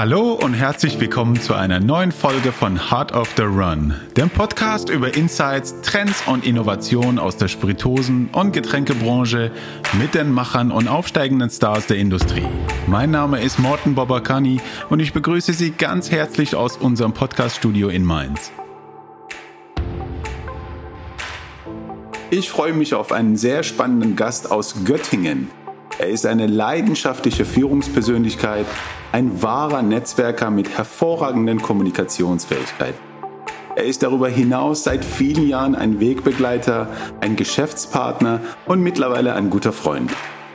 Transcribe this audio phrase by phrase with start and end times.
[0.00, 4.88] Hallo und herzlich willkommen zu einer neuen Folge von Heart of the Run, dem Podcast
[4.88, 9.50] über Insights, Trends und Innovationen aus der Spiritosen- und Getränkebranche
[10.00, 12.46] mit den Machern und aufsteigenden Stars der Industrie.
[12.86, 18.02] Mein Name ist Morten Bobakani und ich begrüße Sie ganz herzlich aus unserem Podcaststudio in
[18.02, 18.52] Mainz.
[22.30, 25.50] Ich freue mich auf einen sehr spannenden Gast aus Göttingen.
[26.00, 28.64] Er ist eine leidenschaftliche Führungspersönlichkeit,
[29.12, 32.98] ein wahrer Netzwerker mit hervorragenden Kommunikationsfähigkeiten.
[33.76, 36.88] Er ist darüber hinaus seit vielen Jahren ein Wegbegleiter,
[37.20, 40.10] ein Geschäftspartner und mittlerweile ein guter Freund.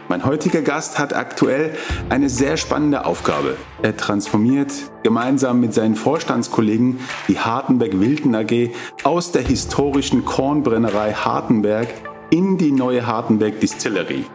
[0.09, 1.77] Mein heutiger Gast hat aktuell
[2.09, 3.55] eine sehr spannende Aufgabe.
[3.83, 8.71] Er transformiert gemeinsam mit seinen Vorstandskollegen die Hartenberg-Wilden AG
[9.03, 11.89] aus der historischen Kornbrennerei Hartenberg
[12.31, 14.25] in die neue Hartenberg Distillery.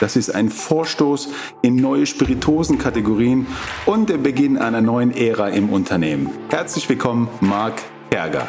[0.00, 1.28] Das ist ein Vorstoß
[1.62, 3.46] in neue Spiritosenkategorien
[3.86, 6.30] und der Beginn einer neuen Ära im Unternehmen.
[6.48, 8.48] Herzlich willkommen, Marc Berger.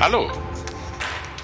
[0.00, 0.30] Hallo,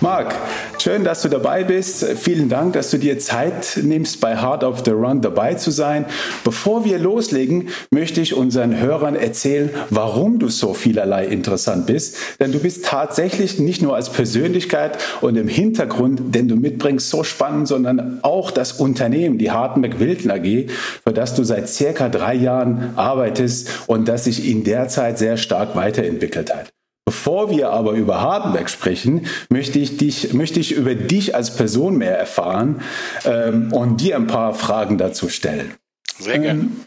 [0.03, 0.35] Marc,
[0.81, 2.05] schön, dass du dabei bist.
[2.19, 6.07] Vielen Dank, dass du dir Zeit nimmst, bei Heart of the Run dabei zu sein.
[6.43, 12.17] Bevor wir loslegen, möchte ich unseren Hörern erzählen, warum du so vielerlei interessant bist.
[12.41, 17.23] Denn du bist tatsächlich nicht nur als Persönlichkeit und im Hintergrund, den du mitbringst, so
[17.23, 20.69] spannend, sondern auch das Unternehmen, die Hartenberg Wilden AG,
[21.05, 25.37] für das du seit circa drei Jahren arbeitest und das sich in der Zeit sehr
[25.37, 26.73] stark weiterentwickelt hat.
[27.05, 31.97] Bevor wir aber über Hardenberg sprechen, möchte ich, dich, möchte ich über dich als Person
[31.97, 32.81] mehr erfahren
[33.25, 35.75] ähm, und dir ein paar Fragen dazu stellen.
[36.19, 36.61] Sehr gerne.
[36.61, 36.87] Ähm,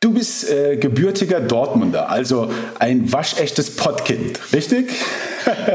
[0.00, 4.90] du bist äh, gebürtiger Dortmunder, also ein waschechtes Pottkind, richtig?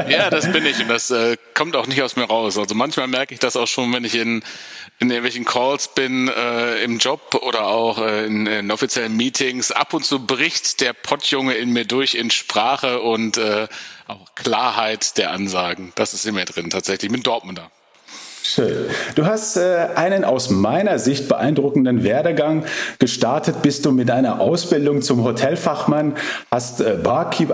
[0.08, 2.58] ja, das bin ich und das äh, kommt auch nicht aus mir raus.
[2.58, 4.42] Also manchmal merke ich das auch schon, wenn ich in
[4.98, 9.70] in irgendwelchen Calls bin, äh, im Job oder auch äh, in, in offiziellen Meetings.
[9.70, 13.68] Ab und zu bricht der Pottjunge in mir durch in Sprache und äh,
[14.06, 15.92] auch Klarheit der Ansagen.
[15.96, 17.10] Das ist in mir drin tatsächlich.
[17.10, 17.70] Ich bin Dortmunder.
[18.48, 18.86] Schön.
[19.16, 22.64] Du hast äh, einen aus meiner Sicht beeindruckenden Werdegang.
[23.00, 26.16] Gestartet bist du mit einer Ausbildung zum Hotelfachmann,
[26.50, 26.96] hast äh,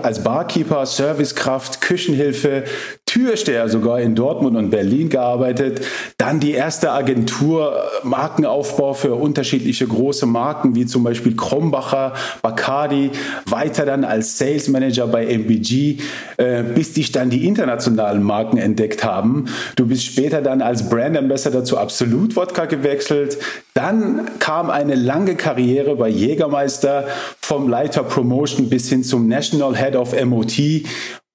[0.03, 2.65] als Barkeeper, Servicekraft, Küchenhilfe,
[3.13, 5.85] Türsteher sogar in Dortmund und Berlin gearbeitet.
[6.17, 13.11] Dann die erste Agentur äh, Markenaufbau für unterschiedliche große Marken wie zum Beispiel Krombacher, Bacardi.
[13.45, 15.99] Weiter dann als Sales Manager bei MBG,
[16.37, 19.45] äh, bis dich dann die internationalen Marken entdeckt haben.
[19.75, 23.37] Du bist später dann als Brand Ambassador zu Absolut Wodka gewechselt.
[23.75, 27.05] Dann kam eine lange Karriere bei Jägermeister
[27.39, 30.57] vom Leiter Promotion bis hin zum National Head of MOT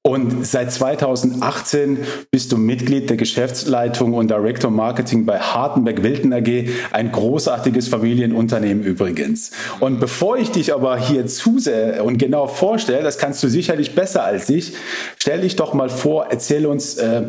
[0.04, 1.98] und seit 2018
[2.30, 8.84] bist du Mitglied der Geschäftsleitung und Director Marketing bei Hartenberg Wilden AG, ein großartiges Familienunternehmen
[8.84, 9.50] übrigens.
[9.80, 13.94] Und bevor ich dich aber hier zu sehr und genau vorstelle, das kannst du sicherlich
[13.94, 14.72] besser als ich,
[15.18, 17.24] stell dich doch mal vor, erzähl uns äh,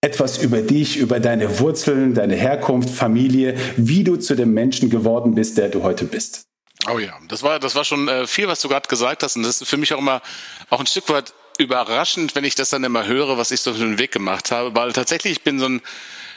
[0.00, 5.34] etwas über dich, über deine Wurzeln, deine Herkunft, Familie, wie du zu dem Menschen geworden
[5.34, 6.46] bist, der du heute bist.
[6.90, 9.36] Oh ja, das war, das war schon äh, viel, was du gerade gesagt hast.
[9.36, 10.22] Und das ist für mich auch immer
[10.70, 13.82] auch ein Stück weit überraschend, wenn ich das dann immer höre, was ich so für
[13.82, 15.82] einen Weg gemacht habe, weil tatsächlich ich bin so ein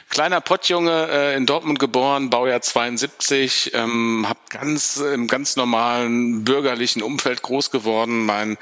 [0.08, 7.02] kleiner Pottjunge äh, in Dortmund geboren, Baujahr 72, ähm, habe ganz im ganz normalen bürgerlichen
[7.02, 8.24] Umfeld groß geworden.
[8.24, 8.56] Mein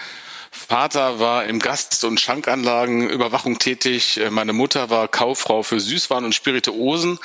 [0.50, 4.20] Vater war im Gast- und Schankanlagenüberwachung tätig.
[4.20, 7.18] Äh, meine Mutter war Kauffrau für Süßwaren und Spirituosen.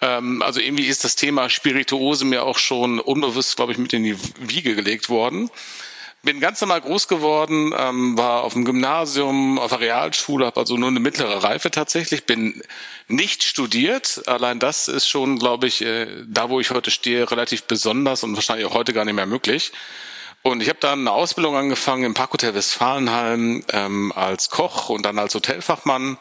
[0.00, 4.04] Ähm, also irgendwie ist das Thema Spirituose mir auch schon unbewusst, glaube ich, mit in
[4.04, 5.50] die Wiege gelegt worden
[6.22, 10.76] bin ganz normal groß geworden, ähm, war auf dem Gymnasium, auf der Realschule, habe also
[10.76, 12.62] nur eine mittlere Reife tatsächlich, bin
[13.06, 14.22] nicht studiert.
[14.26, 18.34] Allein das ist schon, glaube ich, äh, da, wo ich heute stehe, relativ besonders und
[18.34, 19.72] wahrscheinlich auch heute gar nicht mehr möglich.
[20.42, 25.18] Und ich habe dann eine Ausbildung angefangen im Parkhotel Westfalenheim ähm, als Koch und dann
[25.18, 26.18] als Hotelfachmann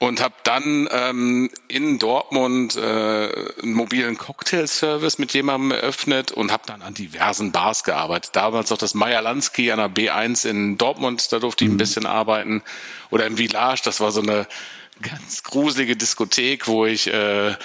[0.00, 6.62] und habe dann ähm, in Dortmund äh, einen mobilen Cocktailservice mit jemandem eröffnet und habe
[6.66, 8.30] dann an diversen Bars gearbeitet.
[8.34, 11.78] Damals noch das Meyer Lansky an der B1 in Dortmund, da durfte ich ein mhm.
[11.78, 12.62] bisschen arbeiten.
[13.10, 14.46] Oder im Village, das war so eine
[15.02, 17.56] ganz gruselige Diskothek, wo ich äh,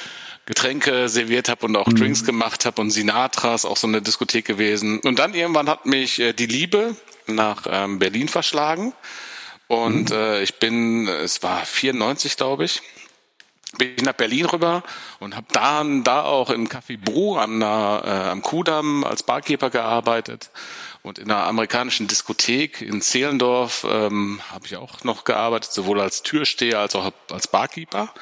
[0.48, 1.96] Getränke serviert habe und auch mhm.
[1.96, 5.00] Drinks gemacht habe und Sinatras, auch so eine Diskothek gewesen.
[5.02, 6.96] Und dann irgendwann hat mich äh, die Liebe
[7.28, 8.94] nach ähm, Berlin verschlagen.
[9.68, 10.16] Und mhm.
[10.16, 12.82] äh, ich bin, es war 94, glaube ich,
[13.78, 14.84] bin ich nach Berlin rüber
[15.20, 20.52] und habe dann da auch im Café Bro am, äh, am Kudamm als Barkeeper gearbeitet
[21.04, 26.24] und in einer amerikanischen Diskothek in Zehlendorf ähm, habe ich auch noch gearbeitet, sowohl als
[26.24, 28.14] Türsteher als auch als Barkeeper.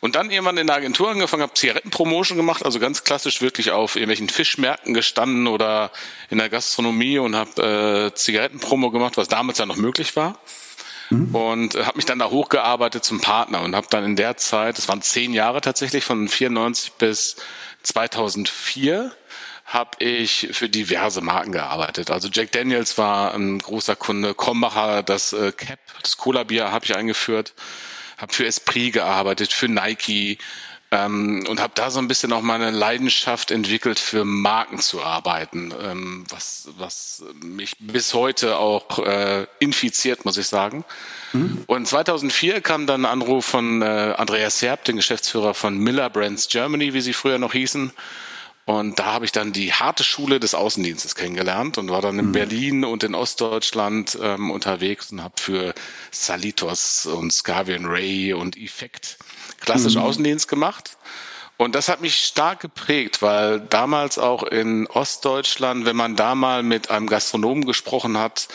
[0.00, 3.94] Und dann irgendwann in der Agentur angefangen, habe Zigarettenpromotion gemacht, also ganz klassisch wirklich auf
[3.94, 5.90] irgendwelchen Fischmärkten gestanden oder
[6.28, 10.38] in der Gastronomie und habe äh, Zigarettenpromo gemacht, was damals ja noch möglich war.
[11.10, 11.34] Mhm.
[11.34, 14.78] Und äh, habe mich dann da hochgearbeitet zum Partner und habe dann in der Zeit,
[14.78, 17.36] das waren zehn Jahre tatsächlich, von 94 bis
[17.82, 19.12] 2004,
[19.66, 22.10] habe ich für diverse Marken gearbeitet.
[22.10, 26.96] Also Jack Daniels war ein großer Kunde, Kombacher, das äh, Cap, das Cola-Bier habe ich
[26.96, 27.54] eingeführt,
[28.16, 30.38] habe für Esprit gearbeitet, für Nike,
[30.96, 35.74] ähm, und habe da so ein bisschen auch meine Leidenschaft entwickelt, für Marken zu arbeiten,
[35.82, 40.84] ähm, was, was mich bis heute auch äh, infiziert, muss ich sagen.
[41.32, 41.64] Mhm.
[41.66, 46.48] Und 2004 kam dann ein Anruf von äh, Andreas Serb, dem Geschäftsführer von Miller Brands
[46.48, 47.92] Germany, wie sie früher noch hießen.
[48.64, 52.26] Und da habe ich dann die harte Schule des Außendienstes kennengelernt und war dann in
[52.26, 52.32] mhm.
[52.32, 55.74] Berlin und in Ostdeutschland ähm, unterwegs und habe für
[56.10, 59.18] Salitos und Scavian Ray und Effect
[59.60, 60.02] klassisch mhm.
[60.02, 60.96] Außendienst gemacht.
[61.58, 66.62] Und das hat mich stark geprägt, weil damals auch in Ostdeutschland, wenn man da mal
[66.62, 68.48] mit einem Gastronomen gesprochen hat,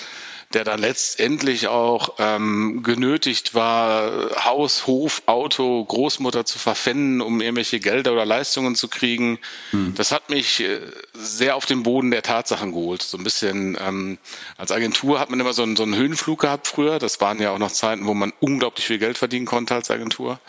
[0.54, 7.80] der dann letztendlich auch ähm, genötigt war, Haus, Hof, Auto, Großmutter zu verpfänden, um irgendwelche
[7.80, 9.40] Gelder oder Leistungen zu kriegen.
[9.72, 9.94] Hm.
[9.96, 10.82] Das hat mich äh,
[11.14, 13.02] sehr auf den Boden der Tatsachen geholt.
[13.02, 14.18] So ein bisschen ähm,
[14.58, 17.00] als Agentur hat man immer so einen, so einen Höhenflug gehabt früher.
[17.00, 20.40] Das waren ja auch noch Zeiten, wo man unglaublich viel Geld verdienen konnte als Agentur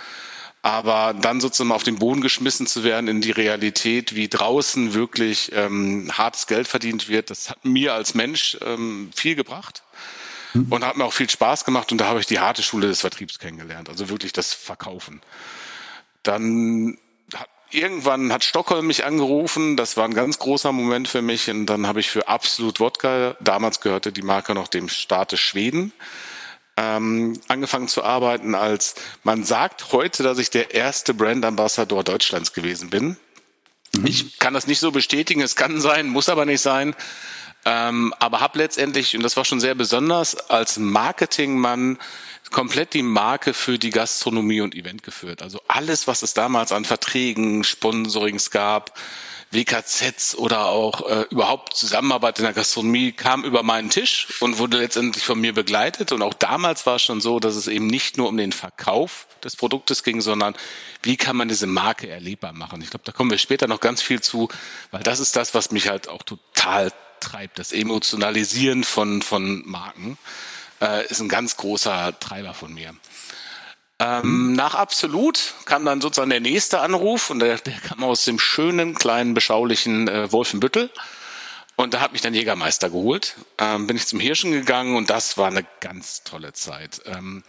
[0.62, 5.50] aber dann sozusagen auf den Boden geschmissen zu werden in die Realität, wie draußen wirklich
[5.54, 9.82] ähm, hartes Geld verdient wird, das hat mir als Mensch ähm, viel gebracht
[10.52, 10.68] hm.
[10.70, 13.00] und hat mir auch viel Spaß gemacht und da habe ich die harte Schule des
[13.00, 15.20] Vertriebs kennengelernt, also wirklich das Verkaufen.
[16.22, 16.96] Dann
[17.34, 21.66] hat, irgendwann hat Stockholm mich angerufen, das war ein ganz großer Moment für mich und
[21.66, 25.92] dann habe ich für Absolut Wodka, damals gehörte die Marke noch dem Staate Schweden,
[26.82, 32.52] ähm, angefangen zu arbeiten, als man sagt heute, dass ich der erste Brand Ambassador Deutschlands
[32.52, 33.16] gewesen bin.
[33.94, 34.06] Mhm.
[34.06, 36.94] Ich kann das nicht so bestätigen, es kann sein, muss aber nicht sein.
[37.64, 41.98] Ähm, aber habe letztendlich, und das war schon sehr besonders, als Marketingmann
[42.50, 45.42] komplett die Marke für die Gastronomie und Event geführt.
[45.42, 48.98] Also alles, was es damals an Verträgen, Sponsorings gab,
[49.52, 54.78] WKZs oder auch äh, überhaupt Zusammenarbeit in der Gastronomie kam über meinen Tisch und wurde
[54.78, 56.10] letztendlich von mir begleitet.
[56.12, 59.26] Und auch damals war es schon so, dass es eben nicht nur um den Verkauf
[59.44, 60.54] des Produktes ging, sondern
[61.02, 62.80] wie kann man diese Marke erlebbar machen.
[62.80, 64.48] Ich glaube, da kommen wir später noch ganz viel zu,
[64.90, 66.90] weil das ist das, was mich halt auch total
[67.20, 67.58] treibt.
[67.58, 70.16] Das Emotionalisieren von, von Marken
[70.80, 72.94] äh, ist ein ganz großer Treiber von mir.
[74.02, 78.40] Ähm, nach Absolut kam dann sozusagen der nächste Anruf und der, der kam aus dem
[78.40, 80.90] schönen, kleinen, beschaulichen äh, Wolfenbüttel.
[81.76, 83.36] Und da hat mich dann Jägermeister geholt.
[83.58, 87.02] Ähm, bin ich zum Hirschen gegangen und das war eine ganz tolle Zeit.
[87.06, 87.44] Ähm,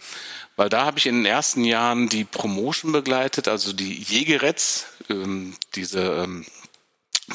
[0.56, 5.56] weil da habe ich in den ersten Jahren die Promotion begleitet, also die Jägerets, ähm,
[5.74, 6.46] diese ähm,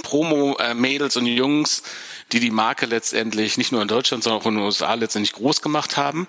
[0.02, 1.84] Promo-Mädels und Jungs,
[2.32, 5.62] die die Marke letztendlich nicht nur in Deutschland, sondern auch in den USA letztendlich groß
[5.62, 6.28] gemacht haben.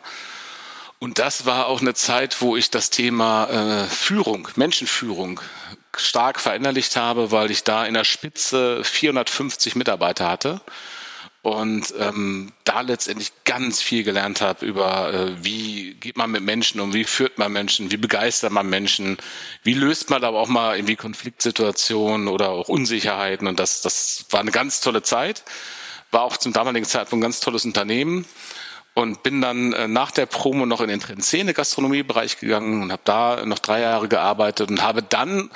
[1.00, 5.40] Und das war auch eine Zeit, wo ich das Thema äh, Führung, Menschenführung
[5.96, 10.60] stark verinnerlicht habe, weil ich da in der Spitze 450 Mitarbeiter hatte
[11.42, 16.80] und ähm, da letztendlich ganz viel gelernt habe über, äh, wie geht man mit Menschen
[16.80, 19.16] um, wie führt man Menschen, wie begeistert man Menschen,
[19.62, 23.48] wie löst man aber auch mal irgendwie Konfliktsituationen oder auch Unsicherheiten.
[23.48, 25.44] Und das, das war eine ganz tolle Zeit,
[26.10, 28.26] war auch zum damaligen Zeitpunkt ein ganz tolles Unternehmen
[29.00, 33.02] und bin dann äh, nach der Promo noch in den Trendszene Gastronomiebereich gegangen und habe
[33.04, 35.50] da noch drei Jahre gearbeitet und habe dann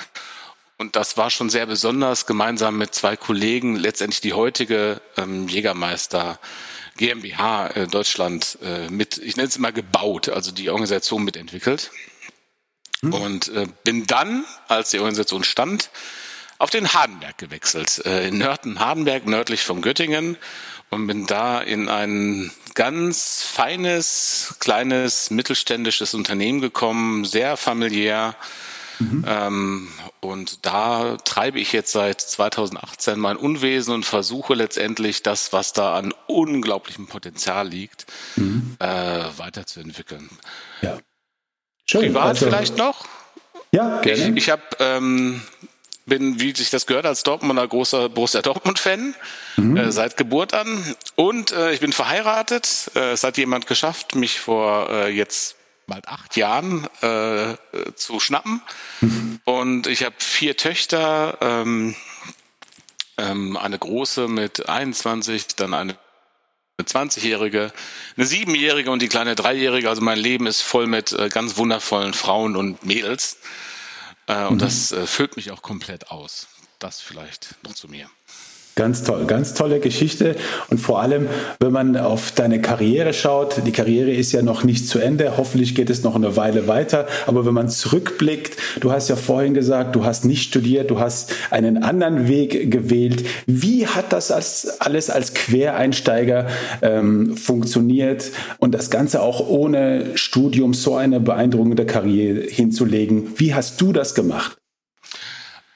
[0.77, 6.37] und das war schon sehr besonders, gemeinsam mit zwei Kollegen letztendlich die heutige ähm, Jägermeister
[6.97, 11.91] GmbH äh, Deutschland äh, mit, ich nenne es immer gebaut, also die Organisation mitentwickelt.
[13.01, 13.13] Hm.
[13.13, 15.89] Und äh, bin dann, als die Organisation stand,
[16.57, 18.01] auf den Hardenberg gewechselt.
[18.05, 20.37] Äh, in Nörten-Hardenberg, nördlich von Göttingen
[20.89, 28.35] und bin da in ein ganz feines, kleines, mittelständisches Unternehmen gekommen, sehr familiär.
[28.99, 29.25] Mhm.
[29.27, 29.87] Ähm,
[30.19, 35.95] und da treibe ich jetzt seit 2018 mein Unwesen und versuche letztendlich das, was da
[35.95, 38.05] an unglaublichem Potenzial liegt,
[38.35, 38.77] mhm.
[38.79, 40.29] äh, weiterzuentwickeln.
[40.81, 40.99] Ja.
[41.85, 42.01] Schön.
[42.01, 43.05] Privat also, vielleicht noch?
[43.71, 44.29] Ja, gerne.
[44.29, 45.41] Ich, ich habe ähm,
[46.05, 49.15] bin, wie sich das gehört, als Dortmunder großer Borussia Dortmund-Fan
[49.57, 49.77] mhm.
[49.77, 50.95] äh, seit Geburt an.
[51.15, 52.91] Und äh, ich bin verheiratet.
[52.95, 55.55] Äh, es hat jemand geschafft, mich vor äh, jetzt
[55.87, 57.55] bald acht Jahren äh,
[57.95, 58.61] zu schnappen.
[59.01, 59.39] Mhm.
[59.45, 61.95] Und ich habe vier Töchter, ähm,
[63.17, 65.97] ähm, eine große mit 21, dann eine
[66.77, 67.71] eine 20-Jährige,
[68.17, 69.87] eine 7-Jährige und die kleine 3-Jährige.
[69.87, 73.37] Also mein Leben ist voll mit äh, ganz wundervollen Frauen und Mädels.
[74.27, 74.59] Äh, und mhm.
[74.59, 76.47] das äh, füllt mich auch komplett aus.
[76.79, 78.09] Das vielleicht noch zu mir.
[78.77, 80.35] Ganz toll, ganz tolle Geschichte.
[80.69, 81.29] Und vor allem,
[81.61, 85.37] wenn man auf deine Karriere schaut, die Karriere ist ja noch nicht zu Ende.
[85.37, 87.07] Hoffentlich geht es noch eine Weile weiter.
[87.25, 91.33] Aber wenn man zurückblickt, du hast ja vorhin gesagt, du hast nicht studiert, du hast
[91.51, 93.25] einen anderen Weg gewählt.
[93.45, 96.47] Wie hat das als, alles als Quereinsteiger
[96.81, 103.29] ähm, funktioniert und das Ganze auch ohne Studium so eine beeindruckende Karriere hinzulegen?
[103.37, 104.57] Wie hast du das gemacht?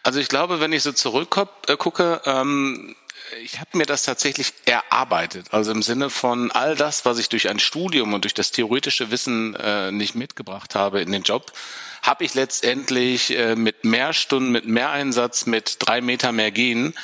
[0.09, 2.95] Also ich glaube, wenn ich so zurückgucke, äh, ähm,
[3.43, 5.45] ich habe mir das tatsächlich erarbeitet.
[5.51, 9.11] Also im Sinne von all das, was ich durch ein Studium und durch das theoretische
[9.11, 11.51] Wissen äh, nicht mitgebracht habe in den Job,
[12.01, 16.95] habe ich letztendlich äh, mit mehr Stunden, mit mehr Einsatz, mit drei Meter mehr Gehen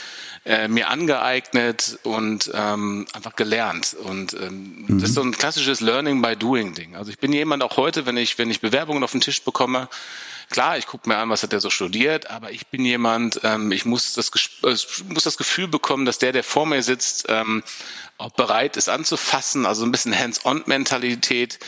[0.45, 3.95] äh, mir angeeignet und ähm, einfach gelernt.
[4.03, 5.00] Und ähm, mhm.
[5.00, 6.95] das ist so ein klassisches Learning by Doing Ding.
[6.95, 9.89] Also ich bin jemand auch heute, wenn ich wenn ich Bewerbungen auf den Tisch bekomme,
[10.50, 13.72] Klar, ich gucke mir an, was hat der so studiert, aber ich bin jemand, ähm,
[13.72, 14.32] ich muss das,
[14.64, 14.75] äh,
[15.12, 17.64] muss das Gefühl bekommen, dass der, der vor mir sitzt, ähm,
[18.18, 21.60] auch bereit ist anzufassen, also ein bisschen Hands-on-Mentalität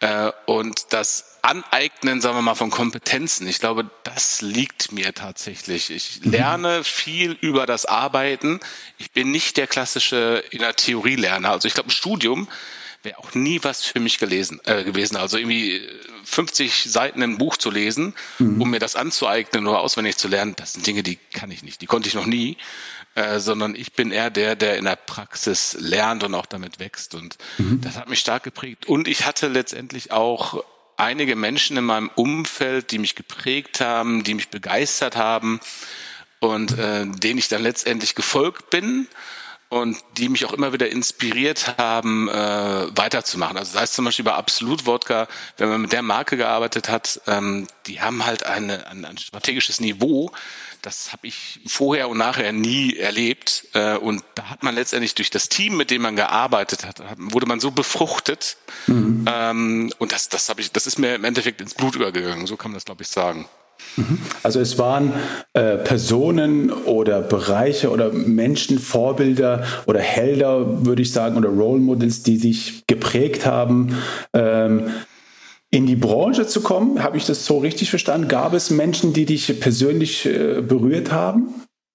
[0.00, 3.46] äh, und das Aneignen, sagen wir mal, von Kompetenzen.
[3.46, 5.90] Ich glaube, das liegt mir tatsächlich.
[5.90, 6.32] Ich mhm.
[6.32, 8.60] lerne viel über das Arbeiten.
[8.98, 11.50] Ich bin nicht der klassische in der Theorie Lerner.
[11.50, 12.48] Also ich glaube, ein Studium
[13.04, 15.16] wäre auch nie was für mich gelesen, äh, gewesen.
[15.16, 15.82] Also irgendwie
[16.24, 18.62] 50 Seiten ein Buch zu lesen, mhm.
[18.62, 21.80] um mir das anzueignen oder auswendig zu lernen, das sind Dinge, die kann ich nicht.
[21.82, 22.56] Die konnte ich noch nie.
[23.16, 27.14] Äh, sondern ich bin eher der, der in der Praxis lernt und auch damit wächst.
[27.14, 27.80] Und mhm.
[27.80, 28.86] das hat mich stark geprägt.
[28.86, 30.64] Und ich hatte letztendlich auch
[30.96, 35.60] einige Menschen in meinem Umfeld, die mich geprägt haben, die mich begeistert haben
[36.40, 39.06] und äh, denen ich dann letztendlich gefolgt bin
[39.68, 42.32] und die mich auch immer wieder inspiriert haben, äh,
[42.96, 43.56] weiterzumachen.
[43.56, 47.20] Also sei es zum Beispiel bei Absolut Wodka, wenn man mit der Marke gearbeitet hat,
[47.26, 50.32] ähm, die haben halt eine, ein, ein strategisches Niveau,
[50.84, 53.68] das habe ich vorher und nachher nie erlebt.
[53.72, 57.46] Äh, und da hat man letztendlich durch das Team, mit dem man gearbeitet hat, wurde
[57.46, 58.58] man so befruchtet.
[58.86, 59.24] Mhm.
[59.26, 62.46] Ähm, und das, das habe ich, das ist mir im Endeffekt ins Blut übergegangen.
[62.46, 63.48] So kann man das, glaube ich, sagen.
[64.42, 65.12] Also es waren
[65.52, 72.22] äh, Personen oder Bereiche oder Menschen, Vorbilder oder Helder, würde ich sagen, oder Role Models,
[72.22, 73.96] die sich geprägt haben,
[74.32, 74.90] ähm,
[75.70, 77.02] in die Branche zu kommen.
[77.02, 78.28] Habe ich das so richtig verstanden?
[78.28, 81.48] Gab es Menschen, die dich persönlich äh, berührt haben?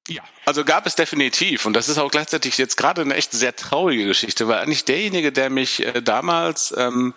[0.08, 1.66] Ja, also gab es definitiv.
[1.66, 5.32] Und das ist auch gleichzeitig jetzt gerade eine echt sehr traurige Geschichte, weil eigentlich derjenige,
[5.32, 7.14] der mich äh, damals ähm,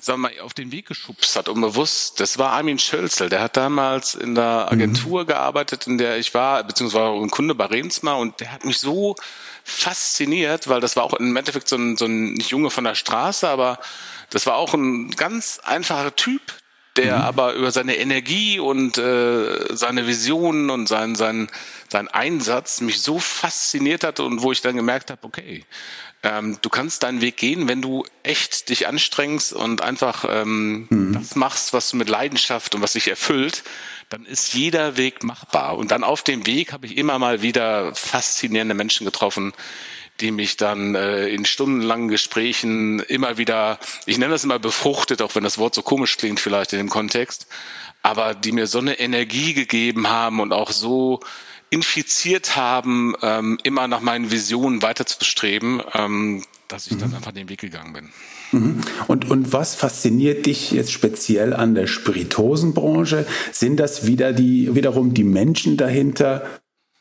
[0.00, 3.28] sagen wir mal, auf den Weg geschubst hat, unbewusst, das war Armin Schölzel.
[3.28, 4.72] Der hat damals in der mhm.
[4.72, 5.26] Agentur mhm.
[5.26, 9.16] gearbeitet, in der ich war, beziehungsweise ein Kunde bei Rensma und der hat mich so
[9.64, 12.94] fasziniert, weil das war auch im Endeffekt so ein, so ein nicht Junge von der
[12.94, 13.78] Straße, aber
[14.30, 16.42] das war auch ein ganz einfacher Typ,
[16.96, 17.22] der mhm.
[17.22, 21.48] aber über seine Energie und äh, seine Visionen und sein, sein,
[21.88, 25.64] sein Einsatz mich so fasziniert hat und wo ich dann gemerkt habe, okay,
[26.22, 31.12] ähm, du kannst deinen Weg gehen, wenn du echt dich anstrengst und einfach ähm, mhm.
[31.12, 33.62] das machst, was du mit Leidenschaft und was dich erfüllt,
[34.08, 35.76] dann ist jeder Weg machbar.
[35.76, 39.52] Und dann auf dem Weg habe ich immer mal wieder faszinierende Menschen getroffen,
[40.20, 45.34] die mich dann äh, in stundenlangen Gesprächen immer wieder, ich nenne das immer befruchtet, auch
[45.36, 47.46] wenn das Wort so komisch klingt vielleicht in dem Kontext,
[48.02, 51.20] aber die mir so eine Energie gegeben haben und auch so
[51.70, 57.00] infiziert haben, ähm, immer nach meinen Visionen weiterzustreben, ähm, dass ich mhm.
[57.00, 58.08] dann einfach den Weg gegangen bin.
[58.52, 58.80] Mhm.
[59.06, 63.26] Und, und was fasziniert dich jetzt speziell an der Spiritosenbranche?
[63.52, 66.46] Sind das wieder die, wiederum die Menschen dahinter?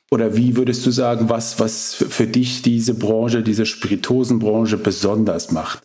[0.09, 5.83] Oder wie würdest du sagen, was, was für dich diese Branche, diese Spiritosenbranche besonders macht?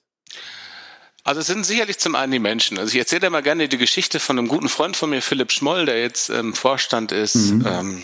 [1.24, 2.78] Also es sind sicherlich zum einen die Menschen.
[2.78, 5.86] Also ich erzähle mal gerne die Geschichte von einem guten Freund von mir, Philipp Schmoll,
[5.86, 7.36] der jetzt ähm, Vorstand ist.
[7.36, 7.66] Mhm.
[7.66, 8.02] Ähm,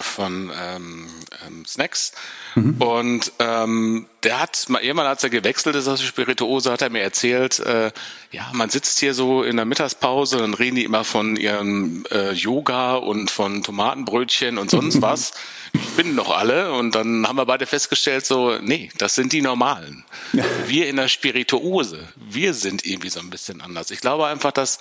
[0.00, 1.06] von ähm,
[1.46, 2.12] ähm, Snacks.
[2.54, 2.82] Mhm.
[2.82, 6.90] Und ähm, der hat, mal irgendwann als er gewechselt ist aus der Spirituose, hat er
[6.90, 7.92] mir erzählt, äh,
[8.32, 12.32] ja, man sitzt hier so in der Mittagspause, dann reden die immer von ihrem äh,
[12.32, 15.32] Yoga und von Tomatenbrötchen und sonst was.
[15.78, 20.04] Finden noch alle und dann haben wir beide festgestellt, so, nee, das sind die Normalen.
[20.66, 23.90] Wir in der Spirituose, wir sind irgendwie so ein bisschen anders.
[23.90, 24.78] Ich glaube einfach, dass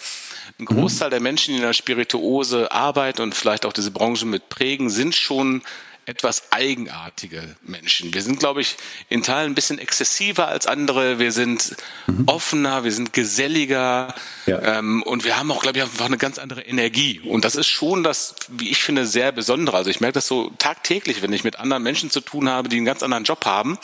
[0.60, 4.50] ein Großteil der Menschen, die in der Spirituose arbeiten und vielleicht auch diese Branche mit
[4.50, 5.62] prägen, sind schon
[6.06, 8.14] etwas eigenartige Menschen.
[8.14, 8.76] Wir sind, glaube ich,
[9.10, 11.20] in Teilen ein bisschen exzessiver als andere.
[11.20, 11.76] Wir sind
[12.08, 12.24] mhm.
[12.28, 14.14] offener, wir sind geselliger
[14.46, 14.80] ja.
[14.80, 17.22] ähm, und wir haben auch, glaube ich, einfach eine ganz andere Energie.
[17.22, 19.78] Und das ist schon das, wie ich finde, sehr Besondere.
[19.78, 22.78] Also ich merke das so tagtäglich, wenn ich mit anderen Menschen zu tun habe, die
[22.78, 23.78] einen ganz anderen Job haben.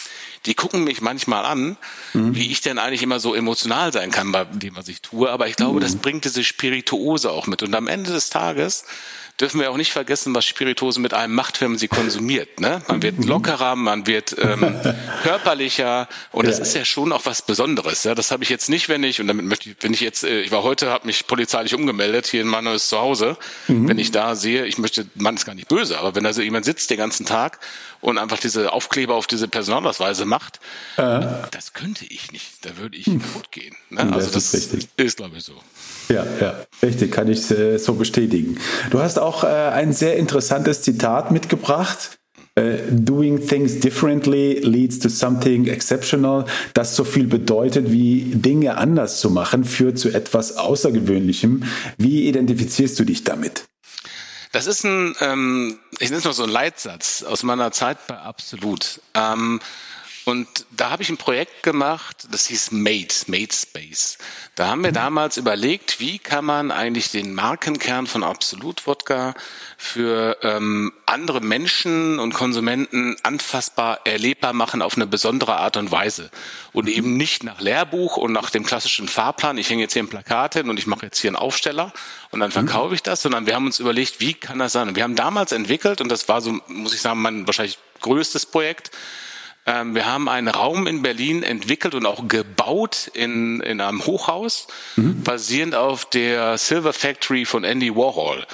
[0.45, 1.77] Die gucken mich manchmal an,
[2.13, 2.35] mhm.
[2.35, 5.29] wie ich denn eigentlich immer so emotional sein kann bei dem, was ich tue.
[5.29, 5.83] Aber ich glaube, mhm.
[5.83, 7.63] das bringt diese Spirituose auch mit.
[7.63, 8.85] Und am Ende des Tages
[9.39, 12.59] dürfen wir auch nicht vergessen, was Spirituose mit einem macht, wenn man sie konsumiert.
[12.59, 12.81] Ne?
[12.87, 14.75] Man wird lockerer, man wird ähm,
[15.23, 18.03] körperlicher und das ist ja schon auch was Besonderes.
[18.03, 18.15] Ja?
[18.15, 20.41] Das habe ich jetzt nicht, wenn ich, und damit möchte ich, wenn ich jetzt, äh,
[20.41, 23.87] ich war heute, habe mich polizeilich umgemeldet hier in mein neues Zuhause, mhm.
[23.87, 26.41] wenn ich da sehe, ich möchte, man ist gar nicht böse, aber wenn da so
[26.41, 27.59] jemand sitzt den ganzen Tag
[28.01, 30.59] und einfach diese Aufkleber auf diese Personalausweise macht,
[30.97, 31.21] äh.
[31.51, 32.65] das könnte ich nicht.
[32.65, 33.21] Da würde ich hm.
[33.21, 33.75] kaputt gehen.
[33.89, 34.01] Ne?
[34.13, 35.53] Also das, das ist, ist glaube ich, so.
[36.09, 38.57] Ja, ja, richtig, kann ich äh, so bestätigen.
[38.89, 42.17] Du hast auch äh, ein sehr interessantes Zitat mitgebracht.
[42.55, 46.45] Äh, Doing things differently leads to something exceptional.
[46.73, 51.63] Das so viel bedeutet wie Dinge anders zu machen, führt zu etwas Außergewöhnlichem.
[51.97, 53.65] Wie identifizierst du dich damit?
[54.51, 58.17] Das ist ein, ähm, ich nenne es mal so ein Leitsatz aus meiner Zeit bei
[58.17, 58.99] Absolut.
[59.13, 59.59] Ähm,
[60.29, 64.17] und da habe ich ein Projekt gemacht, das hieß Made, Made Space.
[64.55, 69.33] Da haben wir damals überlegt, wie kann man eigentlich den Markenkern von Absolut Wodka
[69.77, 76.29] für ähm, andere Menschen und Konsumenten anfassbar, erlebbar machen auf eine besondere Art und Weise.
[76.71, 80.09] Und eben nicht nach Lehrbuch und nach dem klassischen Fahrplan, ich hänge jetzt hier ein
[80.09, 81.91] Plakat hin und ich mache jetzt hier einen Aufsteller
[82.31, 84.89] und dann verkaufe ich das, sondern wir haben uns überlegt, wie kann das sein?
[84.89, 88.45] Und wir haben damals entwickelt, und das war so, muss ich sagen, mein wahrscheinlich größtes
[88.45, 88.91] Projekt,
[89.93, 95.23] wir haben einen Raum in Berlin entwickelt und auch gebaut in, in einem Hochhaus, mhm.
[95.23, 98.45] basierend auf der Silver Factory von Andy Warhol.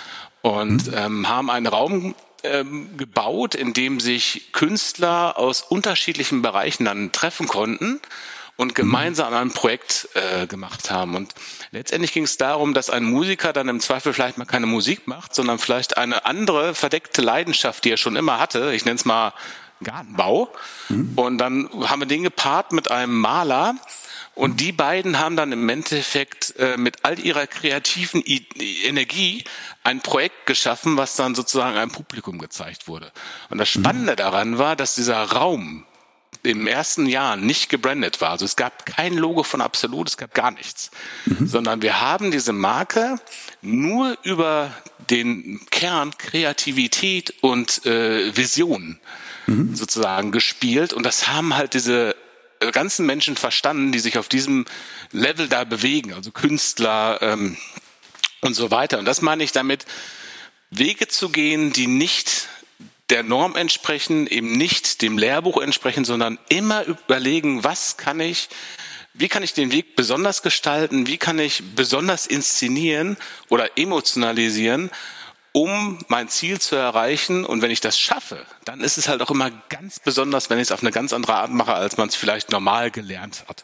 [0.42, 0.94] Und mhm.
[0.96, 7.48] ähm, haben einen Raum ähm, gebaut, in dem sich Künstler aus unterschiedlichen Bereichen dann treffen
[7.48, 8.02] konnten
[8.58, 8.74] und mhm.
[8.74, 11.16] gemeinsam ein Projekt äh, gemacht haben.
[11.16, 11.34] Und
[11.72, 15.34] letztendlich ging es darum, dass ein Musiker dann im Zweifel vielleicht mal keine Musik macht,
[15.34, 19.34] sondern vielleicht eine andere verdeckte Leidenschaft, die er schon immer hatte, ich nenne es mal
[19.86, 20.52] Gartenbau.
[20.90, 21.14] Mhm.
[21.16, 23.76] Und dann haben wir den gepaart mit einem Maler.
[24.34, 28.46] Und die beiden haben dann im Endeffekt äh, mit all ihrer kreativen I
[28.84, 29.46] Energie
[29.84, 33.14] ein Projekt geschaffen, was dann sozusagen einem Publikum gezeigt wurde.
[33.50, 34.18] Und das Spannende mhm.
[34.18, 35.86] daran war, dass dieser Raum
[36.44, 38.32] im ersten Jahr nicht gebrandet war.
[38.32, 40.92] Also es gab kein Logo von Absolut, es gab gar nichts.
[41.26, 41.48] Mhm.
[41.48, 43.18] Sondern wir haben diese Marke
[43.62, 44.72] nur über
[45.10, 49.00] den Kern Kreativität und äh, Vision
[49.48, 49.76] mhm.
[49.76, 50.94] sozusagen gespielt.
[50.94, 52.16] Und das haben halt diese
[52.60, 54.66] äh, ganzen Menschen verstanden, die sich auf diesem
[55.12, 57.58] Level da bewegen, also Künstler ähm,
[58.42, 59.00] und so weiter.
[59.00, 59.86] Und das meine ich damit,
[60.70, 62.50] Wege zu gehen, die nicht
[63.10, 68.50] der Norm entsprechen, eben nicht dem Lehrbuch entsprechen, sondern immer überlegen, was kann ich,
[69.14, 73.18] wie kann ich den Weg besonders gestalten, wie kann ich besonders inszenieren
[73.50, 74.90] oder emotionalisieren,
[75.56, 77.46] um mein Ziel zu erreichen.
[77.46, 80.64] Und wenn ich das schaffe, dann ist es halt auch immer ganz besonders, wenn ich
[80.64, 83.64] es auf eine ganz andere Art mache, als man es vielleicht normal gelernt hat.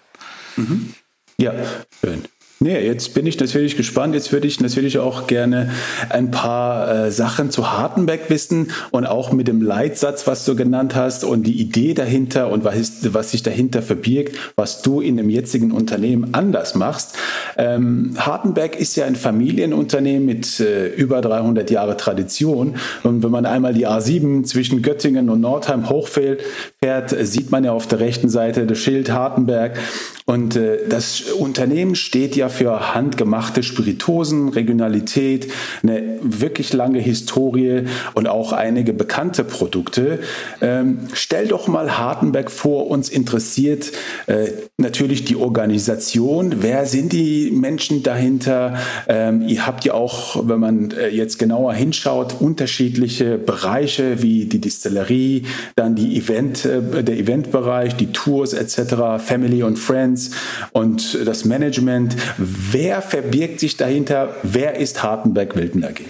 [0.55, 0.95] Mhm.
[1.37, 1.53] Ja,
[1.99, 2.29] schön.
[2.63, 4.13] Nee, jetzt bin ich natürlich gespannt.
[4.13, 5.71] Jetzt würde ich natürlich auch gerne
[6.09, 10.93] ein paar äh, Sachen zu Hartenberg wissen und auch mit dem Leitsatz, was du genannt
[10.93, 15.17] hast und die Idee dahinter und was, ist, was sich dahinter verbirgt, was du in
[15.17, 17.15] dem jetzigen Unternehmen anders machst.
[17.57, 22.75] Ähm, Hartenberg ist ja ein Familienunternehmen mit äh, über 300 Jahre Tradition.
[23.01, 26.41] Und wenn man einmal die A7 zwischen Göttingen und Nordheim hochfährt,
[26.83, 29.77] fährt, sieht man ja auf der rechten Seite das Schild Hartenberg.
[30.25, 35.51] Und äh, das Unternehmen steht ja für handgemachte Spiritosen, Regionalität,
[35.83, 37.83] eine wirklich lange Historie
[38.15, 40.19] und auch einige bekannte Produkte.
[40.59, 43.91] Ähm, stell doch mal Hartenberg vor, uns interessiert
[44.25, 46.55] äh, natürlich die Organisation.
[46.61, 48.75] Wer sind die Menschen dahinter?
[49.07, 54.61] Ähm, ihr habt ja auch, wenn man äh, jetzt genauer hinschaut, unterschiedliche Bereiche wie die
[54.61, 55.43] Distillerie,
[55.75, 60.31] dann die Event, äh, der Eventbereich, die Tours etc., Family und Friends
[60.71, 62.15] und das Management.
[62.37, 64.35] Wer verbirgt sich dahinter?
[64.43, 66.01] Wer ist Hartenberg-Wilden AG?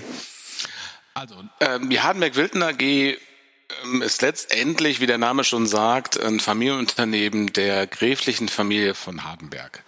[1.13, 7.54] Also, ähm, die Hartenberg-Wilden AG ähm, ist letztendlich, wie der Name schon sagt, ein Familienunternehmen
[7.54, 9.84] der gräflichen Familie von Hardenberg.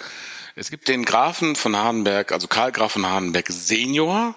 [0.55, 4.35] Es gibt den Grafen von Hardenberg, also Karl Graf von Hardenberg Senior.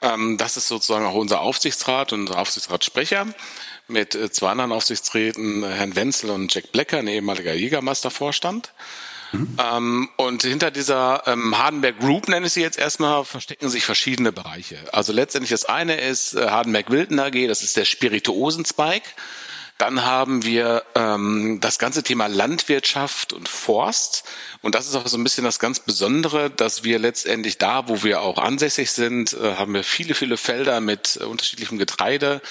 [0.00, 3.26] Ähm, das ist sozusagen auch unser Aufsichtsrat und unser Aufsichtsratssprecher
[3.90, 8.72] mit äh, zwei anderen Aufsichtsräten, Herrn Wenzel und Jack Blecker, ein ehemaliger Jägermeistervorstand.
[9.32, 9.56] Mhm.
[9.58, 14.32] Ähm, und hinter dieser ähm, Hardenberg Group, nenne ich sie jetzt erstmal, verstecken sich verschiedene
[14.32, 14.78] Bereiche.
[14.92, 19.08] Also letztendlich das eine ist äh, Hardenberg Wilden AG, das ist der Spirituosen-Spike.
[19.80, 24.24] Dann haben wir ähm, das ganze Thema Landwirtschaft und Forst.
[24.60, 28.02] Und das ist auch so ein bisschen das ganz Besondere, dass wir letztendlich da, wo
[28.02, 32.42] wir auch ansässig sind, äh, haben wir viele, viele Felder mit äh, unterschiedlichem Getreide.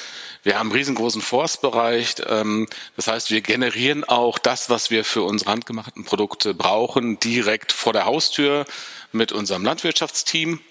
[0.43, 2.15] Wir haben einen riesengroßen Forstbereich.
[2.27, 7.71] Ähm, das heißt, wir generieren auch das, was wir für unsere handgemachten Produkte brauchen, direkt
[7.71, 8.65] vor der Haustür
[9.11, 10.61] mit unserem Landwirtschaftsteam.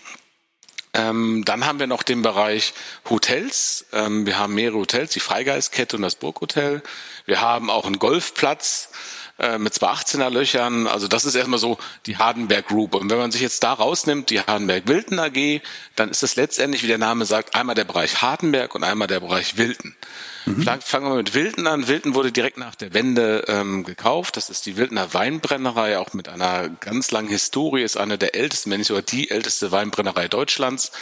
[0.94, 2.72] Ähm, dann haben wir noch den Bereich
[3.10, 3.86] Hotels.
[3.92, 6.82] Ähm, wir haben mehrere Hotels, die Freigeistkette und das Burghotel.
[7.26, 8.90] Wir haben auch einen Golfplatz
[9.38, 10.86] äh, mit zwei 18er Löchern.
[10.86, 12.94] Also das ist erstmal so die Hardenberg Group.
[12.94, 15.60] Und wenn man sich jetzt da rausnimmt, die Hardenberg Wilden AG,
[15.96, 19.20] dann ist es letztendlich, wie der Name sagt, einmal der Bereich Hardenberg und einmal der
[19.20, 19.94] Bereich Wilden.
[20.44, 20.64] Mhm.
[20.80, 21.88] Fangen wir mit Wilden an.
[21.88, 24.36] Wilden wurde direkt nach der Wende ähm, gekauft.
[24.36, 28.70] Das ist die Wildener Weinbrennerei, auch mit einer ganz langen Historie, ist eine der ältesten,
[28.70, 30.92] wenn nicht sogar die älteste Weinbrennerei Deutschlands,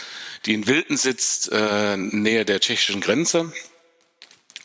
[0.45, 3.51] die in Wilden sitzt, äh, nähe der tschechischen Grenze.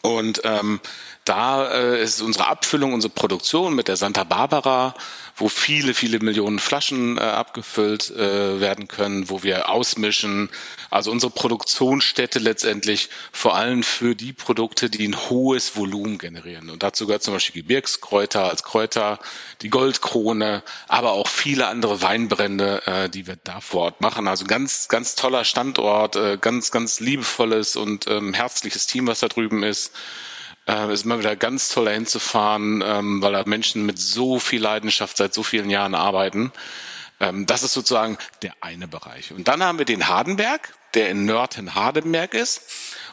[0.02, 0.80] Und ähm,
[1.24, 4.94] da äh, ist unsere Abfüllung, unsere Produktion mit der Santa Barbara,
[5.36, 10.50] wo viele, viele Millionen Flaschen äh, abgefüllt äh, werden können, wo wir ausmischen.
[10.90, 16.70] Also unsere Produktionsstätte letztendlich vor allem für die Produkte, die ein hohes Volumen generieren.
[16.70, 19.20] Und dazu gehört zum Beispiel Gebirgskräuter als Kräuter,
[19.62, 24.26] die Goldkrone, aber auch viele andere Weinbrände, äh, die wir da vor Ort machen.
[24.26, 29.28] Also ganz, ganz toller Standort, äh, ganz, ganz liebevolles und ähm, herzliches Team, was da
[29.28, 29.92] drüben ist.
[30.66, 33.98] Äh, es ist immer wieder ganz toll, dahin zu fahren, ähm, weil da Menschen mit
[33.98, 36.52] so viel Leidenschaft seit so vielen Jahren arbeiten.
[37.20, 39.32] Ähm, das ist sozusagen der eine Bereich.
[39.32, 42.62] Und dann haben wir den Hardenberg, der in Nörten-Hardenberg ist.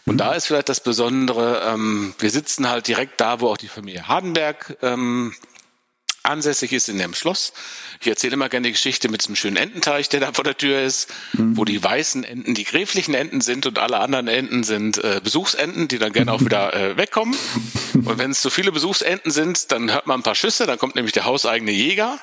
[0.06, 3.68] Und da ist vielleicht das Besondere, ähm, wir sitzen halt direkt da, wo auch die
[3.68, 4.78] Familie Hardenberg
[6.23, 7.53] ansässig ist in dem Schloss.
[8.01, 10.82] Ich erzähle immer gerne die Geschichte mit diesem schönen Ententeich, der da vor der Tür
[10.82, 11.58] ist, mhm.
[11.58, 15.88] wo die weißen Enten die gräflichen Enten sind und alle anderen Enten sind äh, Besuchsenten,
[15.88, 17.36] die dann gerne auch wieder äh, wegkommen.
[17.93, 20.95] Und wenn es zu viele Besuchsenten sind, dann hört man ein paar Schüsse, dann kommt
[20.95, 22.19] nämlich der hauseigene Jäger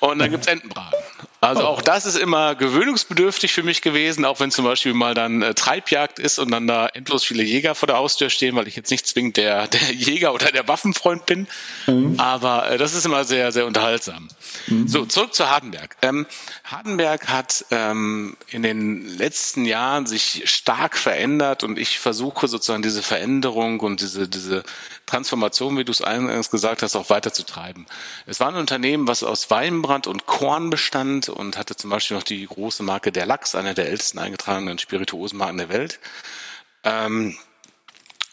[0.00, 0.98] und dann gibt's Entenbraten.
[1.40, 5.42] Also auch das ist immer gewöhnungsbedürftig für mich gewesen, auch wenn zum Beispiel mal dann
[5.42, 8.74] äh, Treibjagd ist und dann da endlos viele Jäger vor der Haustür stehen, weil ich
[8.74, 11.46] jetzt nicht zwingend der, der Jäger oder der Waffenfreund bin.
[11.86, 12.18] Mhm.
[12.18, 14.28] Aber äh, das ist immer sehr, sehr unterhaltsam.
[14.66, 14.88] Mhm.
[14.88, 15.96] So, zurück zu Hardenberg.
[16.02, 16.26] Ähm,
[16.64, 23.02] Hardenberg hat ähm, in den letzten Jahren sich stark verändert und ich versuche sozusagen diese
[23.02, 24.64] Veränderung und diese, diese
[25.08, 27.86] Transformation, wie du es eingangs gesagt hast, auch weiter zu treiben.
[28.26, 32.24] Es war ein Unternehmen, was aus Weinbrand und Korn bestand und hatte zum Beispiel noch
[32.24, 35.98] die große Marke der Lachs, einer der ältesten eingetragenen Spirituosenmarken der Welt.
[36.84, 37.36] Ähm,